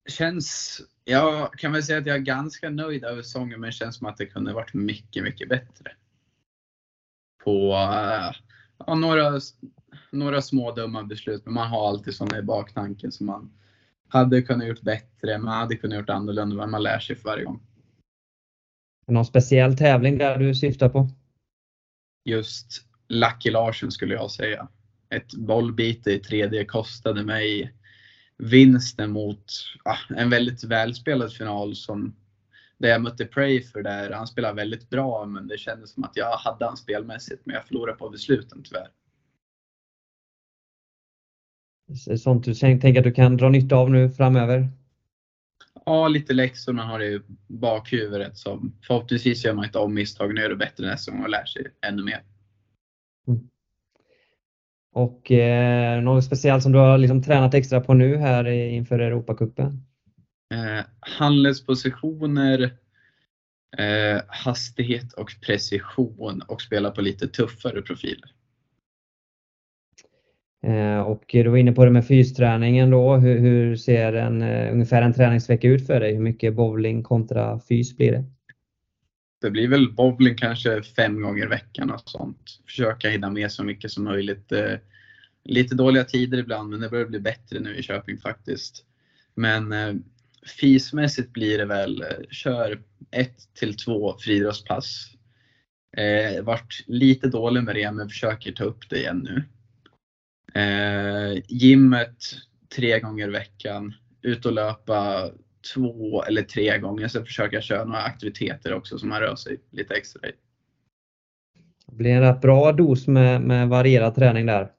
Känns, 0.10 0.82
jag 1.06 1.54
kan 1.54 1.72
väl 1.72 1.84
säga 1.84 2.00
att 2.00 2.06
jag 2.06 2.16
är 2.16 2.20
ganska 2.20 2.70
nöjd 2.70 3.04
över 3.04 3.22
säsongen 3.22 3.60
men 3.60 3.68
det 3.68 3.76
känns 3.76 3.96
som 3.96 4.08
att 4.08 4.18
det 4.18 4.26
kunde 4.26 4.54
varit 4.54 4.74
mycket, 4.74 5.24
mycket 5.24 5.50
bättre. 5.50 5.92
På 7.44 7.72
ja, 8.88 8.96
några, 8.96 9.40
några 10.12 10.42
små 10.42 10.72
dumma 10.72 11.04
beslut 11.04 11.46
men 11.46 11.54
man 11.54 11.68
har 11.68 11.90
alltid 11.90 12.16
sådana 12.16 12.40
i 12.40 12.42
baktanken 12.42 13.12
som 13.12 13.26
man 13.26 13.52
hade 14.08 14.42
kunnat 14.42 14.68
gjort 14.68 14.82
bättre, 14.82 15.38
man 15.38 15.58
hade 15.58 15.76
kunnat 15.76 15.98
gjort 15.98 16.10
annorlunda 16.10 16.56
men 16.56 16.72
man 16.72 16.84
lär 16.84 17.00
sig 17.00 17.16
för 17.16 17.30
varje 17.30 17.44
gång. 17.44 17.62
Någon 19.08 19.26
speciell 19.26 19.78
tävling 19.78 20.18
där 20.18 20.38
du 20.38 20.56
syftar 20.56 20.90
på? 20.90 21.10
Just 22.26 22.86
Lucky 23.08 23.52
Larsen 23.52 23.92
skulle 23.92 24.14
jag 24.14 24.32
säga. 24.32 24.68
Ett 25.10 25.34
bollbyte 25.34 26.12
i 26.12 26.20
tredje 26.20 26.66
kostade 26.66 27.24
mig 27.24 27.74
vinsten 28.38 29.12
mot 29.12 29.46
ah, 29.84 29.98
en 30.16 30.30
väldigt 30.30 30.64
välspelad 30.64 31.34
final 31.34 31.76
som 31.76 32.16
där 32.82 32.90
jag 32.90 33.02
mötte 33.02 33.26
Pray 33.26 33.64
där 33.74 34.12
han 34.12 34.28
spelade 34.28 34.56
väldigt 34.56 34.90
bra 34.90 35.26
men 35.26 35.48
det 35.48 35.58
kändes 35.58 35.92
som 35.92 36.04
att 36.04 36.18
jag 36.18 36.38
hade 36.38 36.66
han 36.66 36.78
spelmässigt 36.78 37.46
men 37.46 37.56
jag 37.56 37.66
förlorade 37.66 37.98
på 37.98 38.10
besluten 38.10 38.64
tyvärr. 38.64 38.88
Sånt 42.18 42.44
du 42.44 42.54
tänker 42.54 42.98
att 42.98 43.04
du 43.04 43.12
kan 43.12 43.38
dra 43.38 43.50
nytta 43.50 43.76
av 43.76 43.92
nu 43.92 44.10
framöver? 44.10 44.70
Ja, 45.86 46.08
lite 46.08 46.34
läxor 46.34 46.74
man 46.74 46.88
har 46.88 47.02
i 47.02 47.22
bakhuvudet 47.48 48.38
som 48.38 48.74
förhoppningsvis 48.82 49.46
gör 49.46 49.54
man 49.54 49.66
inte 49.66 49.80
om 49.80 49.94
misstagen 49.94 50.38
och 50.38 50.44
gör 50.44 50.50
det 50.50 50.56
bättre 50.56 50.86
nästa 50.86 51.12
gång 51.12 51.24
och 51.24 51.30
lär 51.30 51.46
sig 51.46 51.68
ännu 51.82 52.04
mer. 52.04 52.24
Mm. 53.28 53.50
Och 54.94 55.32
eh, 55.32 56.02
något 56.02 56.24
speciellt 56.24 56.64
som 56.64 56.72
du 56.72 56.80
har 56.80 56.98
liksom 56.98 57.24
tränat 57.24 57.54
extra 57.54 57.82
på 57.82 57.94
nu 57.94 58.18
här 58.18 58.48
inför 58.48 59.00
Europacupen? 59.00 59.86
Eh, 60.52 60.86
handledspositioner, 61.00 62.62
eh, 63.78 64.22
hastighet 64.28 65.14
och 65.14 65.32
precision 65.46 66.42
och 66.42 66.62
spela 66.62 66.92
på 66.92 67.02
lite 67.02 67.28
tuffare 67.28 67.82
profiler. 67.82 68.32
Eh, 70.64 71.00
och 71.00 71.24
du 71.28 71.50
var 71.50 71.58
inne 71.58 71.72
på 71.72 71.86
det 71.86 71.92
med 71.92 72.08
fysträningen 72.08 72.90
då. 72.90 73.16
Hur, 73.16 73.40
hur 73.40 73.76
ser 73.76 74.14
en, 74.14 74.42
uh, 74.42 74.74
ungefär 74.74 75.02
en 75.02 75.14
träningsvecka 75.14 75.68
ut 75.68 75.88
för 75.88 76.00
dig? 76.00 76.14
Hur 76.14 76.22
mycket 76.22 76.56
bowling 76.56 77.04
kontra 77.04 77.60
fys 77.60 77.98
blir 77.98 78.12
det? 78.12 78.24
Det 79.42 79.52
blir 79.52 79.68
väl 79.68 79.94
bowling 79.94 80.36
kanske 80.36 80.84
fem 80.84 81.22
gånger 81.22 81.44
i 81.44 81.48
veckan 81.48 81.92
och 81.92 82.02
sånt. 82.06 82.60
Försöka 82.66 83.10
hinna 83.10 83.30
med 83.30 83.52
så 83.52 83.64
mycket 83.64 83.92
som 83.92 84.04
möjligt. 84.04 84.52
Uh, 84.52 84.78
lite 85.44 85.76
dåliga 85.76 86.04
tider 86.04 86.38
ibland 86.38 86.70
men 86.70 86.80
det 86.80 86.90
börjar 86.90 87.06
bli 87.06 87.20
bättre 87.20 87.60
nu 87.60 87.76
i 87.76 87.84
Köping 87.84 88.18
faktiskt. 88.18 88.86
Men 89.36 89.74
fysmässigt 90.60 91.34
blir 91.34 91.58
det 91.58 91.66
väl, 91.66 92.04
kör 92.30 92.82
ett 93.12 93.54
till 93.54 93.78
två 93.78 94.18
friidrottspass. 94.20 95.08
Eh, 95.98 96.44
vart 96.44 96.84
lite 96.88 97.28
dålig 97.28 97.64
med 97.64 97.76
det 97.76 97.92
men 97.92 98.10
försöker 98.10 98.52
ta 98.52 98.64
upp 98.64 98.90
det 98.90 98.98
igen 98.98 99.28
nu. 99.30 99.44
Eh, 100.62 101.44
gymmet 101.48 102.18
tre 102.76 103.00
gånger 103.00 103.28
i 103.28 103.32
veckan. 103.32 103.94
Ut 104.22 104.46
och 104.46 104.54
löpa 104.54 105.30
två 105.74 106.24
eller 106.24 106.42
tre 106.42 106.78
gånger. 106.78 107.08
Sen 107.08 107.26
försöker 107.26 107.58
jag 107.58 107.64
köra 107.64 107.86
några 107.86 108.02
aktiviteter 108.02 108.74
också 108.74 108.98
som 108.98 109.10
man 109.10 109.20
rör 109.20 109.36
sig 109.36 109.58
lite 109.72 109.94
extra 109.94 110.30
i. 110.30 110.32
Det 111.88 111.96
blir 111.96 112.12
en 112.12 112.22
rätt 112.22 112.42
bra 112.42 112.72
dos 112.72 113.08
med, 113.08 113.42
med 113.42 113.70
varierad 113.70 114.16
träning 114.16 114.46
där. 114.46 114.72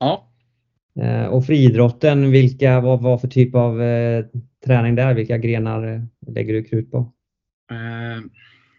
Ja. 0.00 0.32
Eh, 1.00 1.26
och 1.26 1.46
friidrotten, 1.46 2.30
vilka, 2.30 2.80
vad 2.80 3.02
var 3.02 3.18
för 3.18 3.28
typ 3.28 3.54
av 3.54 3.82
eh, 3.82 4.24
träning 4.66 4.94
där? 4.94 5.14
Vilka 5.14 5.38
grenar 5.38 5.94
eh, 5.94 6.02
lägger 6.34 6.54
du 6.54 6.64
krut 6.64 6.90
på? 6.90 7.12
Eh, 7.70 8.22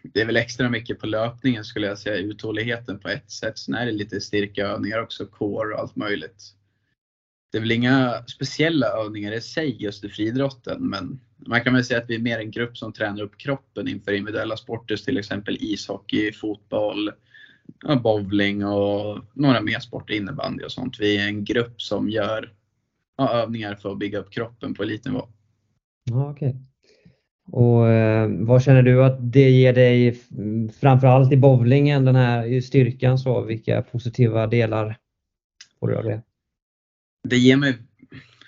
det 0.02 0.20
är 0.20 0.26
väl 0.26 0.36
extra 0.36 0.68
mycket 0.68 0.98
på 0.98 1.06
löpningen 1.06 1.64
skulle 1.64 1.86
jag 1.86 1.98
säga, 1.98 2.16
uthålligheten 2.16 2.98
på 2.98 3.08
ett 3.08 3.30
sätt. 3.30 3.58
Sen 3.58 3.74
är 3.74 3.86
det 3.86 3.92
lite 3.92 4.20
styrkeövningar 4.20 5.02
också, 5.02 5.26
core 5.26 5.74
och 5.74 5.80
allt 5.80 5.96
möjligt. 5.96 6.54
Det 7.52 7.58
är 7.58 7.60
väl 7.60 7.72
inga 7.72 8.24
speciella 8.26 8.86
övningar 8.86 9.32
i 9.32 9.40
sig 9.40 9.82
just 9.82 10.04
i 10.04 10.08
friidrotten, 10.08 10.88
men 10.88 11.20
man 11.46 11.60
kan 11.60 11.74
väl 11.74 11.84
säga 11.84 12.00
att 12.00 12.10
vi 12.10 12.14
är 12.14 12.18
mer 12.18 12.38
en 12.38 12.50
grupp 12.50 12.78
som 12.78 12.92
tränar 12.92 13.22
upp 13.22 13.38
kroppen 13.38 13.88
inför 13.88 14.12
individuella 14.12 14.56
sporter, 14.56 14.96
till 14.96 15.18
exempel 15.18 15.56
ishockey, 15.60 16.32
fotboll, 16.32 17.10
bowling 18.02 18.64
och 18.64 19.24
några 19.34 19.60
mer 19.60 19.78
sporter, 19.78 20.14
innebandy 20.14 20.64
och 20.64 20.72
sånt. 20.72 21.00
Vi 21.00 21.16
är 21.16 21.28
en 21.28 21.44
grupp 21.44 21.82
som 21.82 22.10
gör 22.10 22.52
övningar 23.18 23.74
för 23.74 23.92
att 23.92 23.98
bygga 23.98 24.18
upp 24.18 24.30
kroppen 24.30 24.74
på 24.74 24.82
elitnivå. 24.82 25.28
Ja, 26.10 26.30
okay. 26.30 26.54
Och 27.52 27.88
eh, 27.88 28.30
vad 28.30 28.62
känner 28.62 28.82
du 28.82 29.04
att 29.04 29.32
det 29.32 29.50
ger 29.50 29.72
dig 29.72 30.20
framförallt 30.80 31.32
i 31.32 31.36
bowlingen, 31.36 32.04
den 32.04 32.16
här 32.16 32.60
styrkan 32.60 33.18
så, 33.18 33.40
vilka 33.40 33.82
positiva 33.82 34.46
delar 34.46 34.98
får 35.80 35.88
du 35.88 35.96
av 35.96 36.04
det? 36.04 36.22
Det 37.28 37.36
ger 37.36 37.56
mig, 37.56 37.78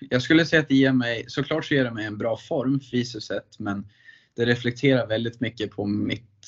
jag 0.00 0.22
skulle 0.22 0.46
säga 0.46 0.62
att 0.62 0.68
det 0.68 0.74
ger 0.74 0.92
mig, 0.92 1.24
såklart 1.28 1.64
så 1.64 1.74
ger 1.74 1.84
det 1.84 1.94
mig 1.94 2.06
en 2.06 2.18
bra 2.18 2.36
form 2.36 2.80
fysiskt 2.80 3.26
sett, 3.26 3.58
men 3.58 3.86
det 4.36 4.44
reflekterar 4.44 5.06
väldigt 5.06 5.40
mycket 5.40 5.70
på 5.70 5.86
mitt 5.86 6.46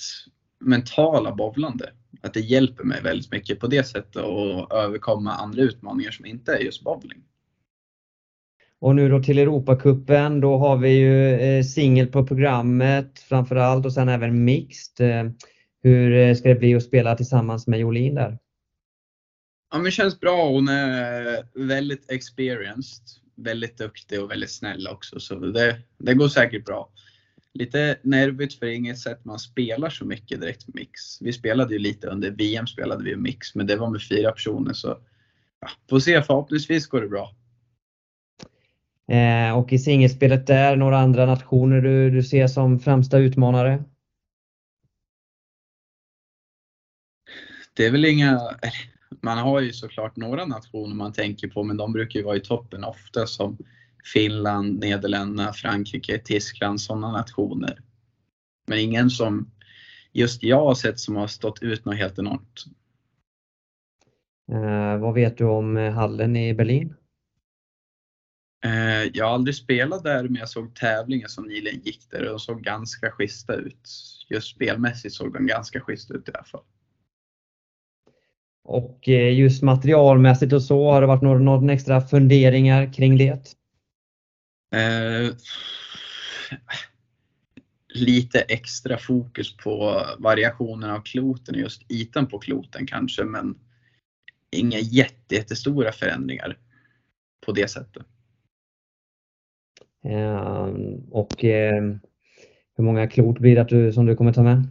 mentala 0.60 1.34
bowlande. 1.34 1.92
Att 2.20 2.34
det 2.34 2.40
hjälper 2.40 2.84
mig 2.84 3.02
väldigt 3.02 3.32
mycket 3.32 3.60
på 3.60 3.66
det 3.66 3.84
sättet 3.84 4.16
att 4.16 4.72
överkomma 4.72 5.32
andra 5.32 5.62
utmaningar 5.62 6.10
som 6.10 6.26
inte 6.26 6.52
är 6.52 6.58
just 6.58 6.84
bowling. 6.84 7.22
Och 8.84 8.96
nu 8.96 9.08
då 9.08 9.22
till 9.22 9.38
Europacupen, 9.38 10.40
då 10.40 10.58
har 10.58 10.76
vi 10.76 10.88
ju 10.88 11.34
eh, 11.34 11.62
singel 11.62 12.06
på 12.06 12.26
programmet 12.26 13.18
framförallt 13.18 13.86
och 13.86 13.92
sen 13.92 14.08
även 14.08 14.44
mixed. 14.44 15.10
Eh, 15.10 15.30
hur 15.82 16.12
eh, 16.12 16.34
ska 16.34 16.48
det 16.48 16.54
bli 16.54 16.74
att 16.74 16.82
spela 16.82 17.16
tillsammans 17.16 17.66
med 17.66 17.80
Jolin 17.80 18.14
där? 18.14 18.38
Ja, 19.70 19.76
men 19.76 19.84
det 19.84 19.90
känns 19.90 20.20
bra. 20.20 20.48
Hon 20.48 20.68
är 20.68 21.44
väldigt 21.54 22.10
experienced, 22.10 23.04
väldigt 23.36 23.78
duktig 23.78 24.22
och 24.22 24.30
väldigt 24.30 24.50
snäll 24.50 24.88
också. 24.88 25.20
Så 25.20 25.34
det, 25.34 25.78
det 25.98 26.14
går 26.14 26.28
säkert 26.28 26.64
bra. 26.64 26.88
Lite 27.54 27.98
nervigt 28.02 28.58
för 28.58 28.66
inget 28.66 28.98
sätt 28.98 29.24
man 29.24 29.38
spelar 29.38 29.90
så 29.90 30.04
mycket 30.04 30.40
direkt 30.40 30.74
mix. 30.74 31.22
Vi 31.22 31.32
spelade 31.32 31.72
ju 31.72 31.78
lite 31.78 32.06
under 32.06 32.30
VM 32.30 32.66
spelade 32.66 33.04
vi 33.04 33.16
mix, 33.16 33.54
men 33.54 33.66
det 33.66 33.76
var 33.76 33.90
med 33.90 34.02
fyra 34.08 34.32
personer 34.32 34.72
så 34.72 34.98
ja, 35.60 35.68
får 35.90 35.98
se. 35.98 36.22
Förhoppningsvis 36.22 36.86
går 36.86 37.00
det 37.00 37.08
bra. 37.08 37.34
Eh, 39.08 39.58
och 39.58 39.72
i 39.72 39.78
singelspelet 39.78 40.46
där, 40.46 40.76
några 40.76 40.98
andra 40.98 41.26
nationer 41.26 41.80
du, 41.80 42.10
du 42.10 42.22
ser 42.22 42.46
som 42.46 42.78
främsta 42.78 43.18
utmanare? 43.18 43.84
Det 47.76 47.86
är 47.86 47.92
väl 47.92 48.04
inga, 48.04 48.40
man 49.22 49.38
har 49.38 49.60
ju 49.60 49.72
såklart 49.72 50.16
några 50.16 50.46
nationer 50.46 50.94
man 50.94 51.12
tänker 51.12 51.48
på 51.48 51.62
men 51.62 51.76
de 51.76 51.92
brukar 51.92 52.20
ju 52.20 52.24
vara 52.26 52.36
i 52.36 52.40
toppen 52.40 52.84
ofta 52.84 53.26
som 53.26 53.58
Finland, 54.12 54.80
Nederländerna, 54.80 55.52
Frankrike, 55.52 56.18
Tyskland, 56.18 56.80
sådana 56.80 57.12
nationer. 57.12 57.78
Men 58.66 58.78
ingen 58.78 59.10
som 59.10 59.50
just 60.12 60.42
jag 60.42 60.64
har 60.64 60.74
sett 60.74 61.00
som 61.00 61.16
har 61.16 61.26
stått 61.26 61.62
ut 61.62 61.84
något 61.84 61.96
helt 61.96 62.18
enormt. 62.18 62.64
Eh, 64.52 64.98
vad 64.98 65.14
vet 65.14 65.38
du 65.38 65.44
om 65.44 65.76
hallen 65.76 66.36
i 66.36 66.54
Berlin? 66.54 66.94
Eh, 68.64 69.10
jag 69.14 69.24
har 69.24 69.34
aldrig 69.34 69.54
spelat 69.54 70.04
där 70.04 70.22
men 70.22 70.34
jag 70.34 70.48
såg 70.48 70.74
tävlingar 70.74 71.28
som 71.28 71.44
nyligen 71.44 71.80
gick 71.80 72.10
där 72.10 72.20
och 72.20 72.30
de 72.30 72.38
såg 72.38 72.62
ganska 72.62 73.10
schyssta 73.10 73.54
ut. 73.54 73.90
Just 74.30 74.54
spelmässigt 74.54 75.14
såg 75.14 75.32
de 75.32 75.46
ganska 75.46 75.80
schyssta 75.80 76.14
ut 76.14 76.28
i 76.28 76.32
alla 76.34 76.44
fall. 76.44 76.64
Och 78.64 79.08
eh, 79.08 79.38
just 79.38 79.62
materialmässigt 79.62 80.52
och 80.52 80.62
så, 80.62 80.90
har 80.90 81.00
det 81.00 81.06
varit 81.06 81.22
någon 81.22 81.70
extra 81.70 82.00
funderingar 82.00 82.92
kring 82.92 83.18
det? 83.18 83.56
Eh, 84.74 85.34
lite 87.94 88.40
extra 88.40 88.98
fokus 88.98 89.56
på 89.56 90.06
variationen 90.18 90.90
av 90.90 91.00
kloten 91.00 91.54
och 91.54 91.60
just 91.60 91.90
ytan 91.90 92.26
på 92.26 92.38
kloten 92.38 92.86
kanske 92.86 93.24
men 93.24 93.58
inga 94.50 94.78
jättestora 94.78 95.92
förändringar 95.92 96.58
på 97.46 97.52
det 97.52 97.68
sättet. 97.68 98.06
Ehm, 100.04 100.96
och 101.10 101.44
ehm, 101.44 102.00
hur 102.76 102.84
många 102.84 103.08
klot 103.08 103.38
blir 103.38 103.54
det 103.54 103.60
att 103.60 103.68
du, 103.68 103.92
som 103.92 104.06
du 104.06 104.16
kommer 104.16 104.32
ta 104.32 104.42
med? 104.42 104.62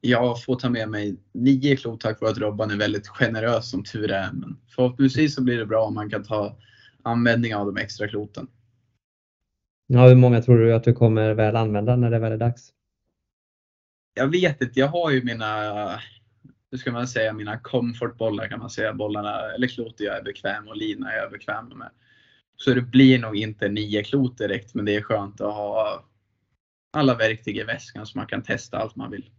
Jag 0.00 0.42
får 0.44 0.56
ta 0.56 0.68
med 0.68 0.88
mig 0.88 1.16
nio 1.32 1.76
klot 1.76 2.00
tack 2.00 2.20
vare 2.20 2.30
att 2.30 2.38
Robban 2.38 2.70
är 2.70 2.76
väldigt 2.76 3.08
generös 3.08 3.70
som 3.70 3.84
tur 3.84 4.10
är. 4.10 4.32
Men 4.32 4.60
förhoppningsvis 4.74 5.34
så 5.34 5.42
blir 5.42 5.58
det 5.58 5.66
bra 5.66 5.84
om 5.84 5.94
man 5.94 6.10
kan 6.10 6.24
ta 6.24 6.56
användning 7.02 7.54
av 7.54 7.66
de 7.66 7.76
extra 7.76 8.08
kloten. 8.08 8.46
Ja, 9.86 10.08
hur 10.08 10.14
många 10.14 10.42
tror 10.42 10.58
du 10.58 10.74
att 10.74 10.84
du 10.84 10.92
kommer 10.92 11.34
väl 11.34 11.56
använda 11.56 11.96
när 11.96 12.10
det 12.10 12.18
väl 12.18 12.32
är 12.32 12.36
dags? 12.36 12.72
jag 14.18 14.28
vet 14.28 14.62
inte, 14.62 14.80
jag 14.80 14.88
har 14.88 15.10
ju 15.10 15.24
mina, 15.24 16.00
hur 16.70 16.78
ska 16.78 16.92
man 16.92 17.08
säga, 17.08 17.32
mina 17.32 17.58
comfortbollar 17.58 18.48
kan 18.48 18.58
man 18.58 18.70
säga. 18.70 18.94
Bollarna, 18.94 19.40
eller 19.54 19.66
klotet 19.66 20.00
jag 20.00 20.18
är 20.18 20.22
bekväm 20.22 20.68
och 20.68 20.76
lina 20.76 21.14
jag 21.14 21.24
är 21.24 21.30
bekväm 21.30 21.68
med. 21.68 21.90
Så 22.60 22.74
det 22.74 22.82
blir 22.82 23.18
nog 23.18 23.36
inte 23.36 23.68
nio 23.68 24.04
klot 24.04 24.38
direkt, 24.38 24.74
men 24.74 24.84
det 24.84 24.96
är 24.96 25.02
skönt 25.02 25.40
att 25.40 25.54
ha 25.54 26.04
alla 26.92 27.14
verktyg 27.14 27.56
i 27.56 27.62
väskan 27.62 28.06
så 28.06 28.18
man 28.18 28.26
kan 28.26 28.42
testa 28.42 28.78
allt 28.78 28.96
man 28.96 29.10
vill. 29.10 29.30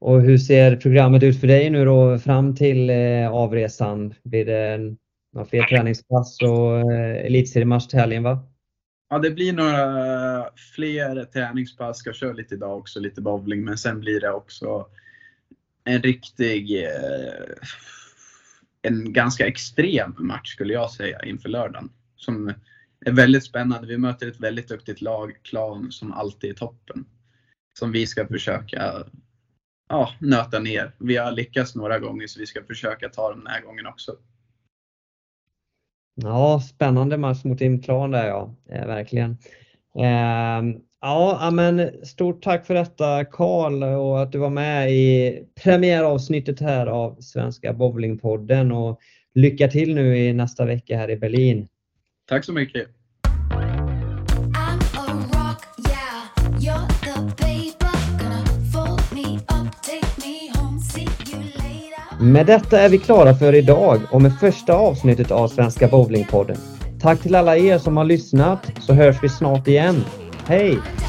Och 0.00 0.20
hur 0.20 0.38
ser 0.38 0.76
programmet 0.76 1.22
ut 1.22 1.40
för 1.40 1.46
dig 1.46 1.70
nu 1.70 1.84
då 1.84 2.18
fram 2.18 2.56
till 2.56 2.90
eh, 2.90 3.30
avresan? 3.30 4.14
Blir 4.22 4.44
det 4.44 4.96
några 5.32 5.46
fler 5.46 5.62
träningspass 5.62 6.42
och 6.42 6.92
eh, 6.92 7.26
elitseriematch 7.26 7.86
till 7.86 7.98
helgen 7.98 8.22
va? 8.22 8.48
Ja, 9.10 9.18
det 9.18 9.30
blir 9.30 9.52
några 9.52 10.50
fler 10.74 11.24
träningspass. 11.24 12.02
Jag 12.06 12.14
kör 12.14 12.34
lite 12.34 12.54
idag 12.54 12.78
också, 12.78 13.00
lite 13.00 13.20
bowling, 13.20 13.64
men 13.64 13.78
sen 13.78 14.00
blir 14.00 14.20
det 14.20 14.30
också 14.30 14.86
en 15.84 16.02
riktig, 16.02 16.84
eh, 16.84 17.54
en 18.82 19.12
ganska 19.12 19.46
extrem 19.46 20.14
match 20.18 20.52
skulle 20.52 20.72
jag 20.72 20.90
säga 20.90 21.22
inför 21.24 21.48
lördagen. 21.48 21.90
Som 22.16 22.54
är 23.06 23.12
väldigt 23.12 23.44
spännande. 23.44 23.88
Vi 23.88 23.98
möter 23.98 24.28
ett 24.28 24.40
väldigt 24.40 24.68
duktigt 24.68 25.00
lag, 25.00 25.32
Klan, 25.42 25.92
som 25.92 26.12
alltid 26.12 26.50
är 26.50 26.54
toppen. 26.54 27.06
Som 27.78 27.92
vi 27.92 28.06
ska 28.06 28.26
försöka 28.26 29.04
ja, 29.88 30.10
nöta 30.18 30.58
ner. 30.58 30.94
Vi 30.98 31.16
har 31.16 31.32
lyckats 31.32 31.74
några 31.74 31.98
gånger 31.98 32.26
så 32.26 32.40
vi 32.40 32.46
ska 32.46 32.64
försöka 32.64 33.08
ta 33.08 33.30
dem 33.30 33.38
den 33.38 33.52
här 33.52 33.62
gången 33.62 33.86
också. 33.86 34.16
Ja, 36.14 36.60
spännande 36.60 37.16
match 37.18 37.44
mot 37.44 37.60
Imklan 37.60 38.10
där 38.10 38.26
ja, 38.26 38.54
eh, 38.70 38.86
verkligen. 38.86 39.30
Eh, 39.94 40.80
ja, 41.00 41.50
men 41.52 41.90
stort 42.02 42.42
tack 42.42 42.66
för 42.66 42.74
detta 42.74 43.24
Karl 43.24 43.82
och 43.82 44.22
att 44.22 44.32
du 44.32 44.38
var 44.38 44.50
med 44.50 44.92
i 44.92 45.38
premiäravsnittet 45.64 46.60
här 46.60 46.86
av 46.86 47.16
Svenska 47.20 47.72
Bowlingpodden 47.72 48.72
och 48.72 49.00
lycka 49.34 49.68
till 49.68 49.94
nu 49.94 50.18
i 50.18 50.32
nästa 50.32 50.64
vecka 50.64 50.96
här 50.96 51.10
i 51.10 51.16
Berlin. 51.16 51.68
Tack 52.28 52.44
så 52.44 52.52
mycket. 52.52 52.88
Med 62.20 62.46
detta 62.46 62.80
är 62.80 62.88
vi 62.88 62.98
klara 62.98 63.34
för 63.34 63.54
idag 63.54 64.00
och 64.12 64.22
med 64.22 64.38
första 64.40 64.74
avsnittet 64.74 65.30
av 65.30 65.48
Svenska 65.48 65.88
Bowlingpodden. 65.88 66.56
Tack 67.00 67.22
till 67.22 67.34
alla 67.34 67.56
er 67.56 67.78
som 67.78 67.96
har 67.96 68.04
lyssnat 68.04 68.72
så 68.80 68.92
hörs 68.92 69.16
vi 69.22 69.28
snart 69.28 69.68
igen. 69.68 70.04
Hey. 70.48 71.07